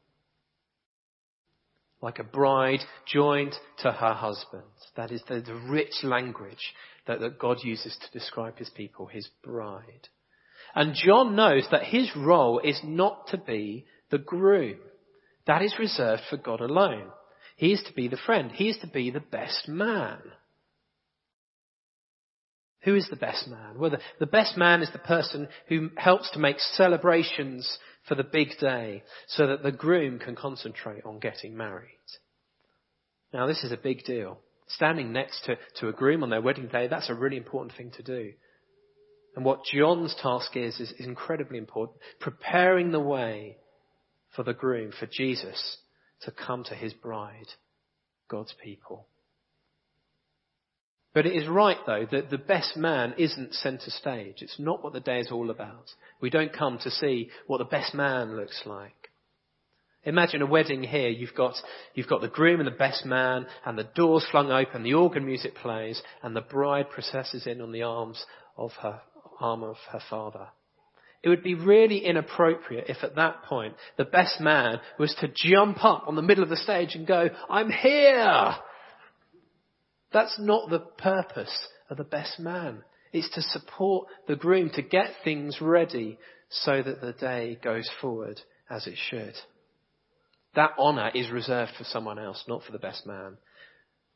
Like 2.02 2.20
a 2.20 2.24
bride 2.24 2.82
joined 3.12 3.56
to 3.80 3.92
her 3.92 4.14
husband. 4.14 4.64
That 4.96 5.12
is 5.12 5.24
the, 5.28 5.42
the 5.42 5.56
rich 5.56 6.04
language 6.04 6.74
that, 7.08 7.20
that 7.22 7.40
God 7.40 7.58
uses 7.64 7.98
to 7.98 8.20
describe 8.20 8.58
his 8.58 8.70
people, 8.70 9.08
his 9.08 9.28
bride. 9.44 10.10
And 10.76 10.94
John 10.94 11.36
knows 11.36 11.68
that 11.72 11.84
his 11.84 12.12
role 12.16 12.60
is 12.60 12.80
not 12.84 13.28
to 13.28 13.38
be 13.38 13.86
the 14.12 14.20
groom. 14.20 14.78
That 15.48 15.64
is 15.64 15.80
reserved 15.80 16.24
for 16.30 16.38
God 16.38 16.62
alone. 16.62 17.08
He 17.56 17.74
is 17.74 17.82
to 17.88 17.94
be 17.94 18.08
the 18.08 18.18
friend. 18.18 18.52
He 18.52 18.70
is 18.70 18.78
to 18.82 18.88
be 18.88 19.10
the 19.10 19.20
best 19.20 19.68
man. 19.68 20.20
Who 22.84 22.96
is 22.96 23.08
the 23.10 23.16
best 23.16 23.48
man? 23.48 23.78
Well, 23.78 23.92
the, 23.92 24.00
the, 24.20 24.28
best 24.28 24.56
man 24.56 24.82
is 24.82 24.92
the 24.92 25.00
person 25.00 25.48
who 25.68 25.90
helps 25.98 26.30
to 26.32 26.40
make 26.40 26.60
celebrations 26.60 27.78
for 28.08 28.16
the 28.16 28.24
big 28.24 28.50
day 28.60 29.04
so 29.28 29.48
that 29.48 29.64
the 29.64 29.72
groom 29.72 30.20
can 30.20 30.36
concentrate 30.36 31.04
on 31.04 31.20
getting 31.20 31.58
married. 31.58 31.98
Now, 33.34 33.48
this 33.48 33.64
is 33.64 33.72
a 33.72 33.78
big 33.78 34.04
deal. 34.04 34.40
Standing 34.70 35.12
next 35.12 35.46
to, 35.46 35.58
to 35.80 35.90
a 35.90 35.94
groom 35.94 36.24
on 36.24 36.30
their 36.30 36.42
wedding 36.42 36.68
day, 36.68 36.88
that's 36.88 37.10
a 37.10 37.16
really 37.16 37.38
important 37.38 37.76
thing 37.76 37.92
to 37.98 38.04
do. 38.04 38.34
And 39.36 39.46
what 39.46 39.66
John's 39.66 40.16
task 40.22 40.56
is, 40.56 40.80
is 40.80 40.94
incredibly 41.00 41.58
important. 41.58 41.98
Preparing 42.20 42.92
the 42.92 43.00
way 43.00 43.58
for 44.36 44.44
the 44.44 44.54
groom, 44.54 44.92
for 44.98 45.06
Jesus, 45.06 45.78
to 46.22 46.32
come 46.32 46.64
to 46.66 46.76
his 46.76 46.94
bride, 46.94 47.48
God's 48.30 48.54
people. 48.64 49.08
But 51.18 51.26
it 51.26 51.36
is 51.36 51.48
right, 51.48 51.80
though, 51.88 52.06
that 52.12 52.30
the 52.30 52.38
best 52.38 52.78
man 52.78 53.16
isn't 53.18 53.56
centre 53.56 53.90
stage. 53.90 54.44
It's 54.44 54.60
not 54.60 54.84
what 54.84 54.94
the 54.94 55.00
day 55.00 55.20
is 55.20 55.32
all 55.32 55.50
about. 55.50 55.90
We 56.22 56.30
don't 56.30 56.54
come 56.54 56.78
to 56.84 56.92
see 56.92 57.32
what 57.48 57.58
the 57.58 57.66
best 57.66 57.96
man 57.96 58.38
looks 58.38 58.62
like. 58.68 59.10
Imagine 60.04 60.44
a 60.44 60.46
wedding 60.46 60.84
here. 60.84 61.10
You've 61.10 61.34
got, 61.34 61.56
you've 61.96 62.08
got 62.08 62.22
the 62.22 62.28
groom 62.28 62.60
and 62.60 62.68
the 62.68 62.72
best 62.72 63.04
man, 63.04 63.48
and 63.66 63.76
the 63.76 63.90
doors 63.96 64.28
flung 64.30 64.52
open, 64.52 64.84
the 64.84 64.94
organ 64.94 65.26
music 65.26 65.56
plays, 65.56 66.00
and 66.22 66.36
the 66.36 66.42
bride 66.42 66.92
processes 66.92 67.48
in 67.48 67.62
on 67.62 67.72
the 67.72 67.82
arms 67.82 68.24
of 68.56 68.70
her, 68.84 69.02
arm 69.40 69.64
of 69.64 69.78
her 69.92 70.02
father. 70.12 70.50
It 71.24 71.30
would 71.30 71.42
be 71.42 71.56
really 71.56 72.06
inappropriate 72.06 72.90
if 72.90 72.98
at 73.04 73.16
that 73.16 73.42
point 73.42 73.74
the 73.98 74.06
best 74.06 74.40
man 74.40 74.82
was 75.00 75.16
to 75.16 75.32
jump 75.34 75.84
up 75.84 76.04
on 76.06 76.16
the 76.16 76.22
middle 76.22 76.44
of 76.44 76.52
the 76.52 76.58
stage 76.58 76.94
and 76.94 77.08
go, 77.08 77.32
I'm 77.50 77.72
here! 77.72 78.56
That's 80.14 80.38
not 80.40 80.70
the 80.70 80.80
purpose 80.80 81.68
of 81.90 81.98
the 81.98 82.04
best 82.04 82.40
man. 82.40 82.84
It's 83.14 83.30
to 83.36 83.42
support 83.42 84.08
the 84.28 84.36
groom, 84.36 84.70
to 84.72 84.82
get 84.82 85.12
things 85.24 85.60
ready 85.62 86.18
so 86.50 86.82
that 86.82 87.02
the 87.02 87.14
day 87.14 87.58
goes 87.62 87.90
forward 88.02 88.42
as 88.70 88.88
it 88.88 88.96
should. 89.10 89.34
That 90.56 90.72
honour 90.78 91.12
is 91.14 91.30
reserved 91.30 91.74
for 91.78 91.84
someone 91.84 92.20
else, 92.20 92.44
not 92.48 92.64
for 92.64 92.72
the 92.72 92.80
best 92.80 93.06
man. 93.06 93.38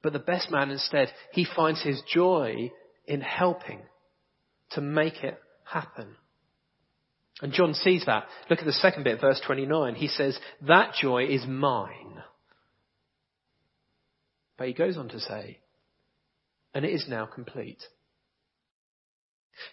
But 0.01 0.13
the 0.13 0.19
best 0.19 0.49
man 0.49 0.71
instead, 0.71 1.09
he 1.31 1.45
finds 1.55 1.83
his 1.83 2.01
joy 2.11 2.71
in 3.05 3.21
helping 3.21 3.81
to 4.71 4.81
make 4.81 5.23
it 5.23 5.39
happen. 5.63 6.15
And 7.41 7.53
John 7.53 7.73
sees 7.73 8.05
that. 8.05 8.25
Look 8.49 8.59
at 8.59 8.65
the 8.65 8.73
second 8.73 9.03
bit, 9.03 9.21
verse 9.21 9.41
29. 9.45 9.95
He 9.95 10.07
says, 10.07 10.37
that 10.67 10.93
joy 10.95 11.25
is 11.25 11.45
mine. 11.47 12.23
But 14.57 14.67
he 14.67 14.73
goes 14.73 14.97
on 14.97 15.09
to 15.09 15.19
say, 15.19 15.59
and 16.73 16.85
it 16.85 16.91
is 16.91 17.05
now 17.07 17.25
complete. 17.25 17.81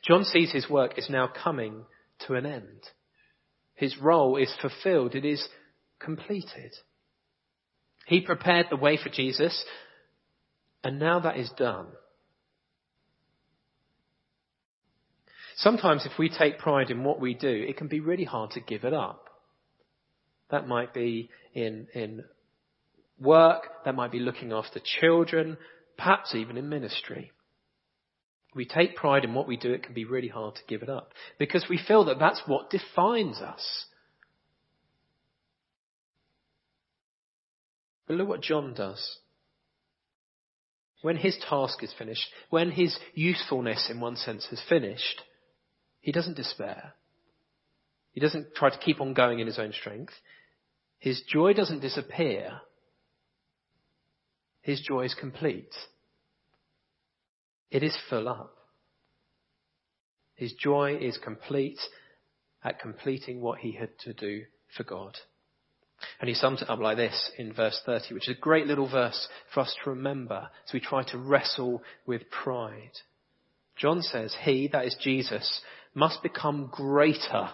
John 0.06 0.24
sees 0.24 0.52
his 0.52 0.68
work 0.68 0.98
is 0.98 1.08
now 1.08 1.28
coming 1.28 1.84
to 2.26 2.34
an 2.34 2.46
end. 2.46 2.80
His 3.74 3.96
role 3.98 4.36
is 4.36 4.52
fulfilled. 4.60 5.14
It 5.14 5.24
is 5.24 5.46
completed. 6.00 6.72
He 8.06 8.20
prepared 8.20 8.66
the 8.70 8.76
way 8.76 8.98
for 9.00 9.08
Jesus, 9.10 9.64
and 10.82 10.98
now 10.98 11.20
that 11.20 11.36
is 11.36 11.50
done. 11.56 11.86
Sometimes 15.56 16.06
if 16.06 16.18
we 16.18 16.28
take 16.28 16.58
pride 16.58 16.90
in 16.90 17.04
what 17.04 17.20
we 17.20 17.34
do, 17.34 17.48
it 17.68 17.76
can 17.76 17.88
be 17.88 18.00
really 18.00 18.24
hard 18.24 18.52
to 18.52 18.60
give 18.60 18.84
it 18.84 18.94
up. 18.94 19.28
That 20.50 20.68
might 20.68 20.94
be 20.94 21.30
in, 21.52 21.88
in 21.94 22.24
work, 23.20 23.64
that 23.84 23.94
might 23.94 24.12
be 24.12 24.20
looking 24.20 24.52
after 24.52 24.80
children, 25.00 25.58
perhaps 25.98 26.34
even 26.34 26.56
in 26.56 26.68
ministry. 26.68 27.32
We 28.54 28.64
take 28.64 28.96
pride 28.96 29.24
in 29.24 29.34
what 29.34 29.46
we 29.46 29.56
do, 29.58 29.72
it 29.72 29.82
can 29.82 29.92
be 29.92 30.06
really 30.06 30.28
hard 30.28 30.54
to 30.54 30.62
give 30.66 30.82
it 30.82 30.88
up 30.88 31.12
because 31.38 31.66
we 31.68 31.78
feel 31.78 32.06
that 32.06 32.18
that's 32.18 32.40
what 32.46 32.70
defines 32.70 33.38
us. 33.38 33.84
But 38.06 38.16
look 38.16 38.28
what 38.28 38.40
John 38.40 38.72
does. 38.72 39.18
When 41.02 41.16
his 41.16 41.38
task 41.48 41.84
is 41.84 41.92
finished, 41.96 42.26
when 42.48 42.70
his 42.70 42.98
usefulness 43.14 43.88
in 43.90 44.00
one 44.00 44.16
sense 44.16 44.48
is 44.50 44.62
finished, 44.68 45.22
he 46.00 46.10
doesn't 46.10 46.36
despair. 46.36 46.94
He 48.12 48.20
doesn't 48.20 48.54
try 48.54 48.70
to 48.70 48.78
keep 48.78 49.00
on 49.00 49.14
going 49.14 49.38
in 49.38 49.46
his 49.46 49.58
own 49.58 49.72
strength. 49.72 50.14
His 50.98 51.22
joy 51.28 51.52
doesn't 51.52 51.80
disappear. 51.80 52.62
His 54.68 54.82
joy 54.82 55.06
is 55.06 55.14
complete. 55.14 55.74
It 57.70 57.82
is 57.82 57.96
full 58.10 58.28
up. 58.28 58.54
His 60.34 60.52
joy 60.52 60.98
is 61.00 61.16
complete 61.16 61.78
at 62.62 62.78
completing 62.78 63.40
what 63.40 63.60
he 63.60 63.72
had 63.72 63.98
to 64.00 64.12
do 64.12 64.42
for 64.76 64.84
God. 64.84 65.16
And 66.20 66.28
he 66.28 66.34
sums 66.34 66.60
it 66.60 66.68
up 66.68 66.80
like 66.80 66.98
this 66.98 67.30
in 67.38 67.54
verse 67.54 67.80
30, 67.86 68.12
which 68.12 68.28
is 68.28 68.36
a 68.36 68.40
great 68.42 68.66
little 68.66 68.90
verse 68.90 69.26
for 69.54 69.60
us 69.60 69.74
to 69.82 69.88
remember 69.88 70.50
as 70.66 70.74
we 70.74 70.80
try 70.80 71.02
to 71.02 71.16
wrestle 71.16 71.82
with 72.04 72.30
pride. 72.30 72.92
John 73.74 74.02
says, 74.02 74.36
He, 74.42 74.68
that 74.72 74.84
is 74.84 74.96
Jesus, 75.00 75.62
must 75.94 76.22
become 76.22 76.68
greater. 76.70 77.48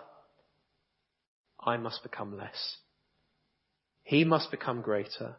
I 1.64 1.76
must 1.76 2.02
become 2.02 2.36
less. 2.36 2.78
He 4.02 4.24
must 4.24 4.50
become 4.50 4.82
greater. 4.82 5.36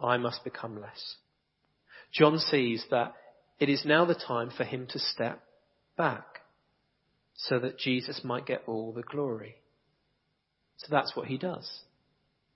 I 0.00 0.16
must 0.16 0.44
become 0.44 0.80
less. 0.80 1.16
John 2.12 2.38
sees 2.38 2.84
that 2.90 3.14
it 3.58 3.68
is 3.68 3.84
now 3.84 4.04
the 4.04 4.14
time 4.14 4.50
for 4.56 4.64
him 4.64 4.86
to 4.90 4.98
step 4.98 5.42
back 5.96 6.24
so 7.34 7.58
that 7.58 7.78
Jesus 7.78 8.22
might 8.24 8.46
get 8.46 8.62
all 8.66 8.92
the 8.92 9.02
glory. 9.02 9.56
So 10.78 10.88
that's 10.90 11.14
what 11.16 11.26
he 11.26 11.38
does. 11.38 11.82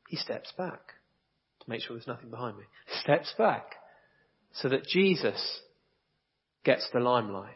He 0.08 0.16
steps 0.16 0.52
back 0.56 0.80
to 1.60 1.70
make 1.70 1.82
sure 1.82 1.96
there's 1.96 2.06
nothing 2.06 2.30
behind 2.30 2.56
me. 2.56 2.64
Steps 3.02 3.32
back 3.36 3.74
so 4.52 4.68
that 4.68 4.86
Jesus 4.86 5.60
gets 6.64 6.88
the 6.92 7.00
limelight. 7.00 7.54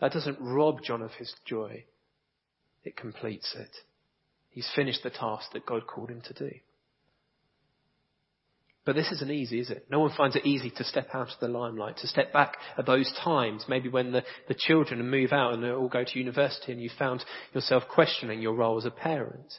That 0.00 0.12
doesn't 0.12 0.38
rob 0.40 0.82
John 0.82 1.02
of 1.02 1.12
his 1.12 1.32
joy. 1.44 1.84
It 2.84 2.96
completes 2.96 3.54
it. 3.58 3.70
He's 4.50 4.70
finished 4.74 5.02
the 5.02 5.10
task 5.10 5.52
that 5.52 5.66
God 5.66 5.86
called 5.86 6.10
him 6.10 6.22
to 6.22 6.32
do. 6.32 6.50
But 8.90 8.96
this 8.96 9.12
isn't 9.12 9.30
easy, 9.30 9.60
is 9.60 9.70
it? 9.70 9.86
No 9.88 10.00
one 10.00 10.10
finds 10.16 10.34
it 10.34 10.44
easy 10.44 10.68
to 10.70 10.82
step 10.82 11.10
out 11.14 11.28
of 11.28 11.38
the 11.40 11.46
limelight, 11.46 11.98
to 11.98 12.08
step 12.08 12.32
back 12.32 12.56
at 12.76 12.86
those 12.86 13.08
times, 13.22 13.66
maybe 13.68 13.88
when 13.88 14.10
the, 14.10 14.24
the 14.48 14.56
children 14.58 15.08
move 15.08 15.32
out 15.32 15.54
and 15.54 15.62
they 15.62 15.70
all 15.70 15.88
go 15.88 16.02
to 16.02 16.18
university 16.18 16.72
and 16.72 16.82
you 16.82 16.90
found 16.98 17.24
yourself 17.54 17.84
questioning 17.88 18.42
your 18.42 18.56
role 18.56 18.78
as 18.78 18.86
a 18.86 18.90
parent. 18.90 19.54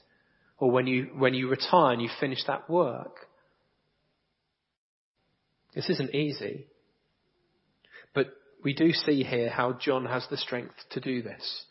Or 0.58 0.70
when 0.70 0.86
you, 0.86 1.12
when 1.18 1.34
you 1.34 1.48
retire 1.48 1.94
and 1.94 2.02
you 2.02 2.10
finish 2.20 2.44
that 2.48 2.70
work. 2.70 3.16
This 5.74 5.90
isn't 5.90 6.14
easy. 6.14 6.66
But 8.14 8.34
we 8.66 8.74
do 8.74 8.92
see 8.92 9.24
here 9.24 9.50
how 9.50 9.78
John 9.80 10.08
has 10.08 10.28
the 10.30 10.36
strength 10.36 10.76
to 10.90 11.00
do 11.00 11.22
this. 11.22 11.64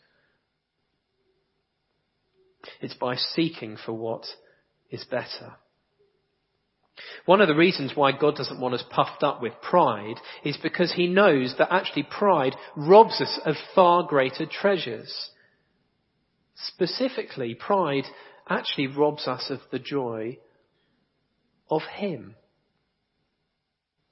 It's 2.81 2.95
by 2.95 3.17
seeking 3.17 3.77
for 3.85 3.93
what 3.93 4.25
is 4.89 5.03
better. 5.03 5.57
One 7.25 7.41
of 7.41 7.47
the 7.47 7.55
reasons 7.55 7.91
why 7.95 8.11
God 8.11 8.35
doesn't 8.35 8.59
want 8.59 8.73
us 8.73 8.83
puffed 8.89 9.23
up 9.23 9.41
with 9.41 9.61
pride 9.61 10.15
is 10.43 10.57
because 10.57 10.93
he 10.93 11.07
knows 11.07 11.55
that 11.57 11.71
actually 11.71 12.03
pride 12.03 12.55
robs 12.75 13.21
us 13.21 13.39
of 13.45 13.55
far 13.75 14.03
greater 14.03 14.45
treasures. 14.45 15.29
Specifically, 16.55 17.55
pride 17.55 18.05
actually 18.49 18.87
robs 18.87 19.27
us 19.27 19.49
of 19.49 19.59
the 19.71 19.79
joy 19.79 20.37
of 21.69 21.81
him. 21.83 22.35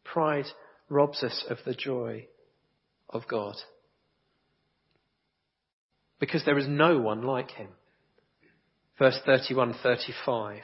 Pride 0.04 0.47
robs 0.88 1.23
us 1.23 1.43
of 1.49 1.58
the 1.65 1.73
joy 1.73 2.28
of 3.10 3.28
God. 3.28 3.56
Because 6.19 6.43
there 6.45 6.58
is 6.58 6.67
no 6.67 6.99
one 6.99 7.21
like 7.21 7.52
him. 7.52 7.69
Verse 8.97 9.19
31, 9.25 9.75
35. 9.82 10.62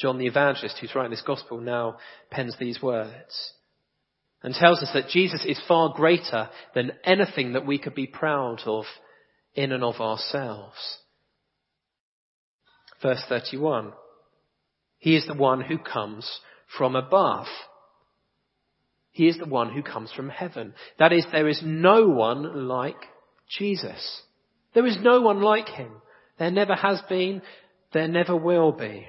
John 0.00 0.18
the 0.18 0.26
evangelist, 0.26 0.78
who's 0.80 0.94
writing 0.94 1.10
this 1.10 1.22
gospel, 1.26 1.60
now 1.60 1.98
pens 2.30 2.56
these 2.58 2.80
words 2.80 3.52
and 4.42 4.54
tells 4.54 4.80
us 4.82 4.90
that 4.94 5.08
Jesus 5.08 5.44
is 5.46 5.60
far 5.68 5.92
greater 5.94 6.48
than 6.74 6.92
anything 7.04 7.52
that 7.52 7.66
we 7.66 7.78
could 7.78 7.94
be 7.94 8.06
proud 8.06 8.60
of 8.64 8.84
in 9.54 9.72
and 9.72 9.84
of 9.84 10.00
ourselves. 10.00 10.98
Verse 13.02 13.22
31. 13.28 13.92
He 14.98 15.16
is 15.16 15.26
the 15.26 15.34
one 15.34 15.60
who 15.60 15.78
comes 15.78 16.40
from 16.78 16.96
above. 16.96 17.46
He 19.10 19.28
is 19.28 19.38
the 19.38 19.48
one 19.48 19.72
who 19.72 19.82
comes 19.82 20.12
from 20.12 20.30
heaven. 20.30 20.74
That 20.98 21.12
is, 21.12 21.26
there 21.30 21.48
is 21.48 21.60
no 21.62 22.08
one 22.08 22.68
like 22.68 23.02
Jesus. 23.58 24.22
There 24.72 24.86
is 24.86 24.96
no 25.00 25.20
one 25.20 25.42
like 25.42 25.68
him. 25.68 25.90
There 26.38 26.50
never 26.50 26.74
has 26.74 27.02
been. 27.08 27.42
There 27.92 28.08
never 28.08 28.36
will 28.36 28.72
be. 28.72 29.06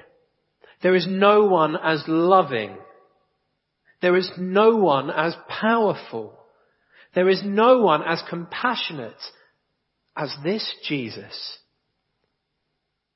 There 0.81 0.95
is 0.95 1.07
no 1.07 1.45
one 1.45 1.75
as 1.75 2.03
loving. 2.07 2.77
There 4.01 4.15
is 4.15 4.29
no 4.37 4.77
one 4.77 5.09
as 5.09 5.35
powerful. 5.47 6.37
There 7.13 7.29
is 7.29 7.41
no 7.43 7.81
one 7.81 8.01
as 8.03 8.23
compassionate 8.29 9.21
as 10.15 10.33
this 10.43 10.73
Jesus. 10.87 11.59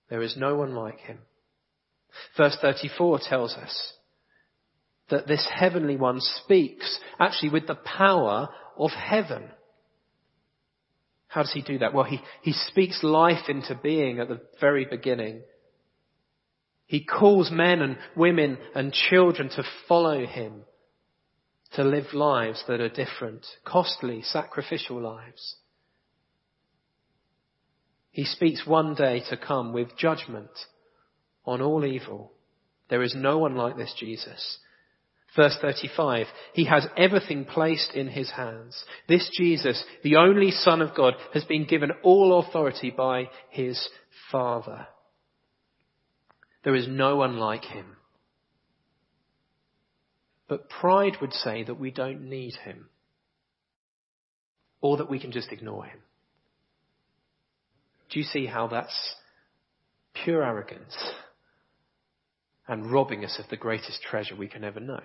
There 0.09 0.21
is 0.21 0.35
no 0.37 0.55
one 0.55 0.75
like 0.75 0.99
him. 0.99 1.19
Verse 2.37 2.57
34 2.61 3.19
tells 3.27 3.53
us 3.53 3.93
that 5.09 5.27
this 5.27 5.47
heavenly 5.53 5.97
one 5.97 6.19
speaks 6.19 6.99
actually 7.19 7.49
with 7.49 7.67
the 7.67 7.75
power 7.75 8.49
of 8.77 8.91
heaven. 8.91 9.49
How 11.27 11.41
does 11.41 11.53
he 11.53 11.61
do 11.61 11.79
that? 11.79 11.93
Well, 11.93 12.05
he, 12.05 12.21
he 12.43 12.53
speaks 12.53 13.03
life 13.03 13.49
into 13.49 13.75
being 13.75 14.19
at 14.19 14.29
the 14.29 14.41
very 14.61 14.85
beginning. 14.85 15.41
He 16.87 17.03
calls 17.03 17.49
men 17.51 17.81
and 17.81 17.97
women 18.15 18.57
and 18.75 18.93
children 18.93 19.49
to 19.49 19.63
follow 19.87 20.25
him, 20.25 20.61
to 21.73 21.83
live 21.83 22.13
lives 22.13 22.63
that 22.67 22.79
are 22.79 22.89
different, 22.89 23.45
costly, 23.65 24.21
sacrificial 24.21 25.01
lives. 25.01 25.55
He 28.11 28.23
speaks 28.23 28.65
one 28.65 28.95
day 28.95 29.23
to 29.29 29.37
come 29.37 29.73
with 29.73 29.97
judgment 29.97 30.51
on 31.45 31.61
all 31.61 31.83
evil. 31.83 32.31
There 32.89 33.03
is 33.03 33.15
no 33.15 33.39
one 33.39 33.55
like 33.55 33.75
this 33.75 33.93
Jesus. 33.99 34.59
Verse 35.35 35.57
35, 35.61 36.27
He 36.53 36.65
has 36.65 36.87
everything 36.95 37.43
placed 37.43 37.93
in 37.93 38.07
His 38.07 38.31
hands. 38.31 38.81
This 39.09 39.29
Jesus, 39.35 39.83
the 40.01 40.15
only 40.15 40.51
Son 40.51 40.81
of 40.81 40.95
God, 40.95 41.15
has 41.33 41.43
been 41.43 41.65
given 41.65 41.91
all 42.03 42.39
authority 42.39 42.89
by 42.89 43.29
His 43.49 43.89
Father. 44.31 44.87
There 46.65 46.75
is 46.75 46.87
no 46.87 47.15
one 47.15 47.37
like 47.37 47.63
Him. 47.63 47.85
But 50.47 50.67
pride 50.67 51.17
would 51.21 51.31
say 51.31 51.63
that 51.63 51.79
we 51.79 51.91
don't 51.91 52.27
need 52.27 52.55
Him. 52.55 52.89
Or 54.81 54.97
that 54.97 55.09
we 55.09 55.19
can 55.19 55.31
just 55.31 55.51
ignore 55.51 55.85
Him. 55.85 55.99
Do 58.09 58.19
you 58.19 58.25
see 58.25 58.47
how 58.47 58.67
that's 58.67 59.15
pure 60.13 60.43
arrogance 60.43 60.95
and 62.67 62.91
robbing 62.91 63.23
us 63.23 63.39
of 63.39 63.47
the 63.49 63.57
greatest 63.57 64.01
treasure 64.01 64.35
we 64.35 64.47
can 64.47 64.63
ever 64.63 64.79
know? 64.79 65.01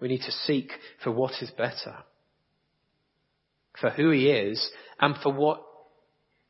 We 0.00 0.08
need 0.08 0.22
to 0.22 0.32
seek 0.32 0.72
for 1.02 1.12
what 1.12 1.40
is 1.40 1.50
better, 1.52 1.98
for 3.80 3.90
who 3.90 4.10
he 4.10 4.30
is 4.30 4.70
and 5.00 5.14
for 5.22 5.32
what 5.32 5.62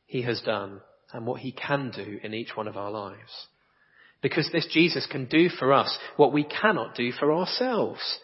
he 0.05 0.23
has 0.23 0.41
done 0.41 0.81
and 1.13 1.25
what 1.25 1.41
he 1.41 1.51
can 1.51 1.91
do 1.95 2.19
in 2.23 2.33
each 2.33 2.55
one 2.55 2.67
of 2.67 2.77
our 2.77 2.91
lives. 2.91 3.47
Because 4.21 4.49
this 4.51 4.67
Jesus 4.71 5.07
can 5.09 5.25
do 5.25 5.49
for 5.49 5.73
us 5.73 5.97
what 6.15 6.33
we 6.33 6.43
cannot 6.43 6.95
do 6.95 7.11
for 7.11 7.31
ourselves. 7.31 8.19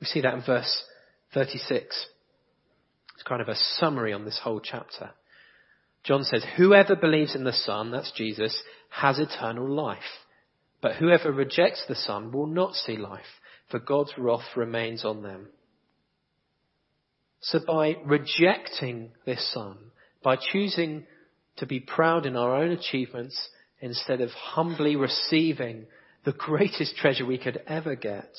We 0.00 0.06
see 0.06 0.22
that 0.22 0.34
in 0.34 0.42
verse 0.42 0.82
36. 1.34 2.06
It's 3.14 3.22
kind 3.22 3.42
of 3.42 3.48
a 3.48 3.54
summary 3.54 4.12
on 4.12 4.24
this 4.24 4.40
whole 4.42 4.60
chapter. 4.60 5.10
John 6.04 6.24
says, 6.24 6.44
whoever 6.56 6.96
believes 6.96 7.34
in 7.34 7.44
the 7.44 7.52
Son, 7.52 7.90
that's 7.90 8.12
Jesus, 8.12 8.62
has 8.90 9.18
eternal 9.18 9.68
life. 9.68 9.98
But 10.82 10.96
whoever 10.96 11.32
rejects 11.32 11.84
the 11.88 11.94
Son 11.94 12.30
will 12.30 12.46
not 12.46 12.74
see 12.74 12.96
life, 12.96 13.40
for 13.70 13.78
God's 13.78 14.12
wrath 14.18 14.56
remains 14.56 15.04
on 15.04 15.22
them. 15.22 15.48
So 17.40 17.60
by 17.66 17.96
rejecting 18.04 19.12
this 19.24 19.52
Son, 19.52 19.78
by 20.22 20.36
choosing 20.36 21.06
to 21.56 21.66
be 21.66 21.80
proud 21.80 22.26
in 22.26 22.36
our 22.36 22.56
own 22.56 22.70
achievements 22.70 23.48
instead 23.80 24.20
of 24.20 24.30
humbly 24.30 24.96
receiving 24.96 25.86
the 26.24 26.32
greatest 26.32 26.96
treasure 26.96 27.26
we 27.26 27.38
could 27.38 27.60
ever 27.66 27.94
get, 27.94 28.30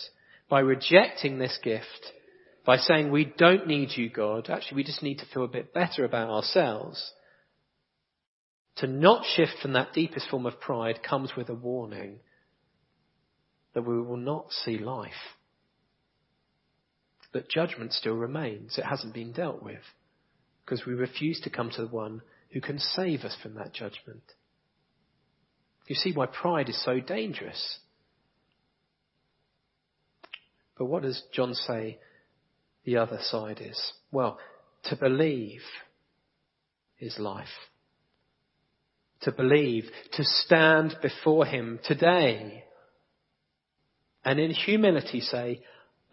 by 0.49 0.59
rejecting 0.59 1.37
this 1.37 1.57
gift, 1.63 2.11
by 2.65 2.77
saying 2.77 3.11
we 3.11 3.25
don't 3.37 3.67
need 3.67 3.89
you, 3.95 4.09
God, 4.09 4.49
actually 4.49 4.77
we 4.77 4.83
just 4.83 5.03
need 5.03 5.19
to 5.19 5.25
feel 5.33 5.43
a 5.43 5.49
bit 5.49 5.73
better 5.73 6.03
about 6.03 6.29
ourselves, 6.29 7.11
to 8.77 8.87
not 8.87 9.25
shift 9.35 9.53
from 9.61 9.73
that 9.73 9.93
deepest 9.93 10.29
form 10.29 10.45
of 10.45 10.59
pride 10.59 11.01
comes 11.01 11.31
with 11.37 11.49
a 11.49 11.53
warning 11.53 12.19
that 13.73 13.83
we 13.83 14.01
will 14.01 14.17
not 14.17 14.51
see 14.51 14.77
life. 14.77 15.11
That 17.33 17.49
judgment 17.49 17.93
still 17.93 18.15
remains. 18.15 18.77
It 18.77 18.85
hasn't 18.85 19.13
been 19.13 19.33
dealt 19.33 19.61
with 19.61 19.81
because 20.63 20.85
we 20.85 20.93
refuse 20.93 21.39
to 21.41 21.49
come 21.49 21.69
to 21.71 21.81
the 21.81 21.87
one 21.87 22.21
who 22.55 22.61
can 22.61 22.79
save 22.79 23.25
us 23.25 23.35
from 23.43 23.55
that 23.55 23.73
judgment. 23.73 24.23
You 25.87 25.95
see 25.95 26.13
why 26.13 26.27
pride 26.27 26.69
is 26.69 26.81
so 26.85 27.01
dangerous. 27.01 27.79
But 30.77 30.85
what 30.85 31.03
does 31.03 31.21
John 31.33 31.53
say 31.53 31.99
the 32.85 32.95
other 32.95 33.19
side 33.21 33.59
is? 33.59 33.77
Well, 34.09 34.39
to 34.85 34.95
believe 34.95 35.59
is 36.97 37.19
life. 37.19 37.45
To 39.23 39.33
believe, 39.33 39.83
to 40.13 40.23
stand 40.23 40.95
before 41.01 41.45
him 41.45 41.81
today 41.83 42.63
and 44.23 44.39
in 44.39 44.51
humility 44.51 45.19
say, 45.19 45.61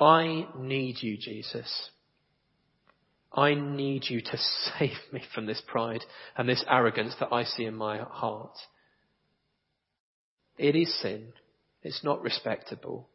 I 0.01 0.49
need 0.59 0.97
you, 1.03 1.17
Jesus. 1.19 1.91
I 3.35 3.55
need 3.55 4.05
you 4.09 4.21
to 4.21 4.37
save 4.79 4.99
me 5.12 5.23
from 5.35 5.47
this 5.47 5.62
pride 5.66 6.05
and 6.37 6.49
this 6.49 6.64
arrogance 6.68 7.14
that 7.21 7.33
I 7.33 7.45
see 7.45 7.64
in 7.64 7.75
my 7.75 7.99
heart. 7.99 8.57
It 10.59 10.77
is 10.77 10.95
sin. 11.01 11.33
It's 11.83 12.05
not 12.05 12.23
respectable. 12.23 13.09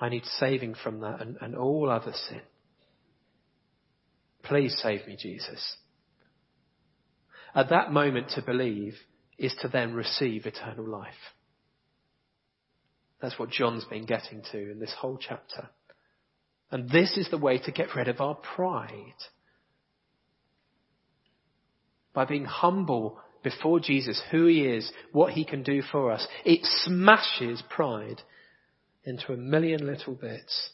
I 0.00 0.08
need 0.08 0.24
saving 0.24 0.74
from 0.74 1.00
that 1.00 1.20
and, 1.20 1.36
and 1.40 1.56
all 1.56 1.90
other 1.90 2.12
sin. 2.28 2.42
Please 4.42 4.76
save 4.82 5.06
me, 5.06 5.16
Jesus. 5.18 5.76
At 7.54 7.70
that 7.70 7.92
moment 7.92 8.30
to 8.30 8.42
believe 8.42 8.94
is 9.38 9.54
to 9.60 9.68
then 9.68 9.94
receive 9.94 10.46
eternal 10.46 10.86
life. 10.86 11.14
That's 13.20 13.38
what 13.38 13.50
John's 13.50 13.84
been 13.84 14.04
getting 14.04 14.42
to 14.50 14.70
in 14.70 14.80
this 14.80 14.94
whole 14.98 15.18
chapter. 15.18 15.68
And 16.72 16.88
this 16.88 17.18
is 17.18 17.28
the 17.30 17.38
way 17.38 17.58
to 17.58 17.70
get 17.70 17.94
rid 17.94 18.08
of 18.08 18.20
our 18.20 18.34
pride. 18.34 19.14
By 22.14 22.24
being 22.24 22.46
humble 22.46 23.20
before 23.44 23.78
Jesus, 23.78 24.20
who 24.30 24.46
he 24.46 24.62
is, 24.62 24.90
what 25.12 25.34
he 25.34 25.44
can 25.44 25.62
do 25.62 25.82
for 25.82 26.10
us. 26.10 26.26
It 26.44 26.60
smashes 26.84 27.62
pride 27.68 28.22
into 29.04 29.32
a 29.32 29.36
million 29.36 29.86
little 29.86 30.14
bits. 30.14 30.70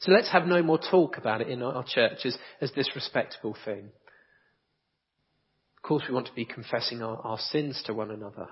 So 0.00 0.12
let's 0.12 0.30
have 0.30 0.46
no 0.46 0.62
more 0.62 0.78
talk 0.78 1.16
about 1.16 1.40
it 1.40 1.48
in 1.48 1.62
our 1.62 1.84
churches 1.84 2.36
as, 2.60 2.70
this 2.72 2.90
respectable 2.94 3.56
thing. 3.64 3.90
Of 5.76 5.82
course, 5.82 6.02
we 6.06 6.14
want 6.14 6.26
to 6.26 6.34
be 6.34 6.44
confessing 6.44 7.00
our, 7.00 7.16
our 7.18 7.38
sins 7.38 7.82
to 7.86 7.94
one 7.94 8.10
another. 8.10 8.48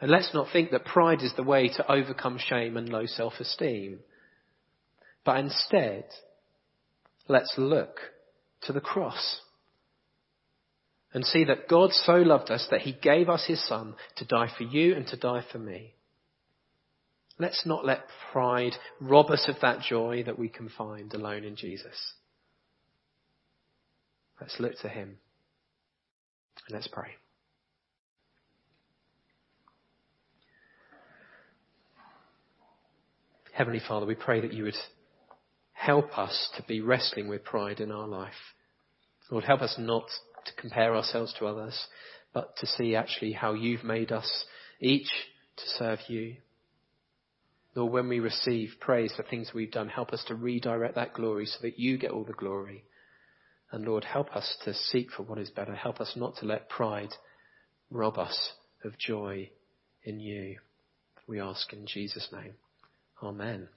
And 0.00 0.10
let's 0.10 0.32
not 0.32 0.48
think 0.52 0.70
that 0.70 0.86
pride 0.86 1.22
is 1.22 1.32
the 1.36 1.42
way 1.42 1.68
to 1.68 1.92
overcome 1.92 2.38
shame 2.38 2.78
and 2.78 2.88
low 2.88 3.04
self-esteem. 3.04 3.98
But 5.24 5.38
instead, 5.38 6.04
let's 7.28 7.54
look 7.56 7.96
to 8.62 8.72
the 8.72 8.80
cross. 8.80 9.40
and 11.14 11.24
see 11.24 11.44
that 11.44 11.68
God 11.68 11.92
so 11.92 12.14
loved 12.14 12.50
us 12.50 12.66
that 12.70 12.82
he 12.82 12.92
gave 12.92 13.28
us 13.28 13.44
his 13.46 13.66
son 13.66 13.94
to 14.16 14.24
die 14.24 14.48
for 14.56 14.64
you 14.64 14.94
and 14.94 15.06
to 15.08 15.16
die 15.16 15.44
for 15.52 15.58
me. 15.58 15.94
Let's 17.38 17.66
not 17.66 17.84
let 17.84 18.04
pride 18.32 18.74
rob 19.00 19.30
us 19.30 19.48
of 19.48 19.56
that 19.62 19.80
joy 19.82 20.22
that 20.24 20.38
we 20.38 20.48
can 20.48 20.68
find 20.68 21.12
alone 21.12 21.44
in 21.44 21.56
Jesus. 21.56 22.14
Let's 24.40 24.58
look 24.58 24.78
to 24.82 24.88
him. 24.88 25.18
And 26.68 26.74
let's 26.74 26.88
pray. 26.88 27.10
Heavenly 33.52 33.80
Father, 33.86 34.06
we 34.06 34.14
pray 34.14 34.40
that 34.40 34.52
you 34.52 34.64
would 34.64 34.74
help 35.84 36.16
us 36.16 36.48
to 36.56 36.62
be 36.62 36.80
wrestling 36.80 37.26
with 37.26 37.44
pride 37.44 37.80
in 37.80 37.90
our 37.90 38.06
life. 38.06 38.54
Lord, 39.30 39.44
help 39.44 39.62
us 39.62 39.74
not 39.78 40.04
to 40.46 40.52
compare 40.60 40.94
ourselves 40.94 41.34
to 41.38 41.46
others, 41.46 41.76
but 42.32 42.56
to 42.58 42.66
see 42.66 42.94
actually 42.94 43.32
how 43.32 43.54
you've 43.54 43.82
made 43.82 44.12
us 44.12 44.44
each 44.80 45.08
to 45.56 45.62
serve 45.78 45.98
you. 46.06 46.36
Lord, 47.74 47.92
when 47.92 48.08
we 48.08 48.20
receive 48.20 48.74
praise 48.78 49.12
for 49.16 49.24
things 49.24 49.50
we've 49.52 49.72
done, 49.72 49.88
help 49.88 50.12
us 50.12 50.22
to 50.28 50.36
redirect 50.36 50.94
that 50.94 51.14
glory 51.14 51.46
so 51.46 51.58
that 51.62 51.80
you 51.80 51.98
get 51.98 52.12
all 52.12 52.24
the 52.24 52.32
glory. 52.32 52.84
And 53.72 53.84
Lord, 53.84 54.04
help 54.04 54.36
us 54.36 54.56
to 54.64 54.74
seek 54.74 55.10
for 55.10 55.24
what 55.24 55.38
is 55.38 55.50
better. 55.50 55.74
Help 55.74 56.00
us 56.00 56.12
not 56.14 56.36
to 56.36 56.46
let 56.46 56.68
pride 56.68 57.14
rob 57.90 58.18
us 58.18 58.52
of 58.84 58.98
joy 58.98 59.50
in 60.04 60.20
you. 60.20 60.58
We 61.26 61.40
ask 61.40 61.72
in 61.72 61.86
Jesus' 61.86 62.28
name. 62.32 62.54
Amen. 63.20 63.68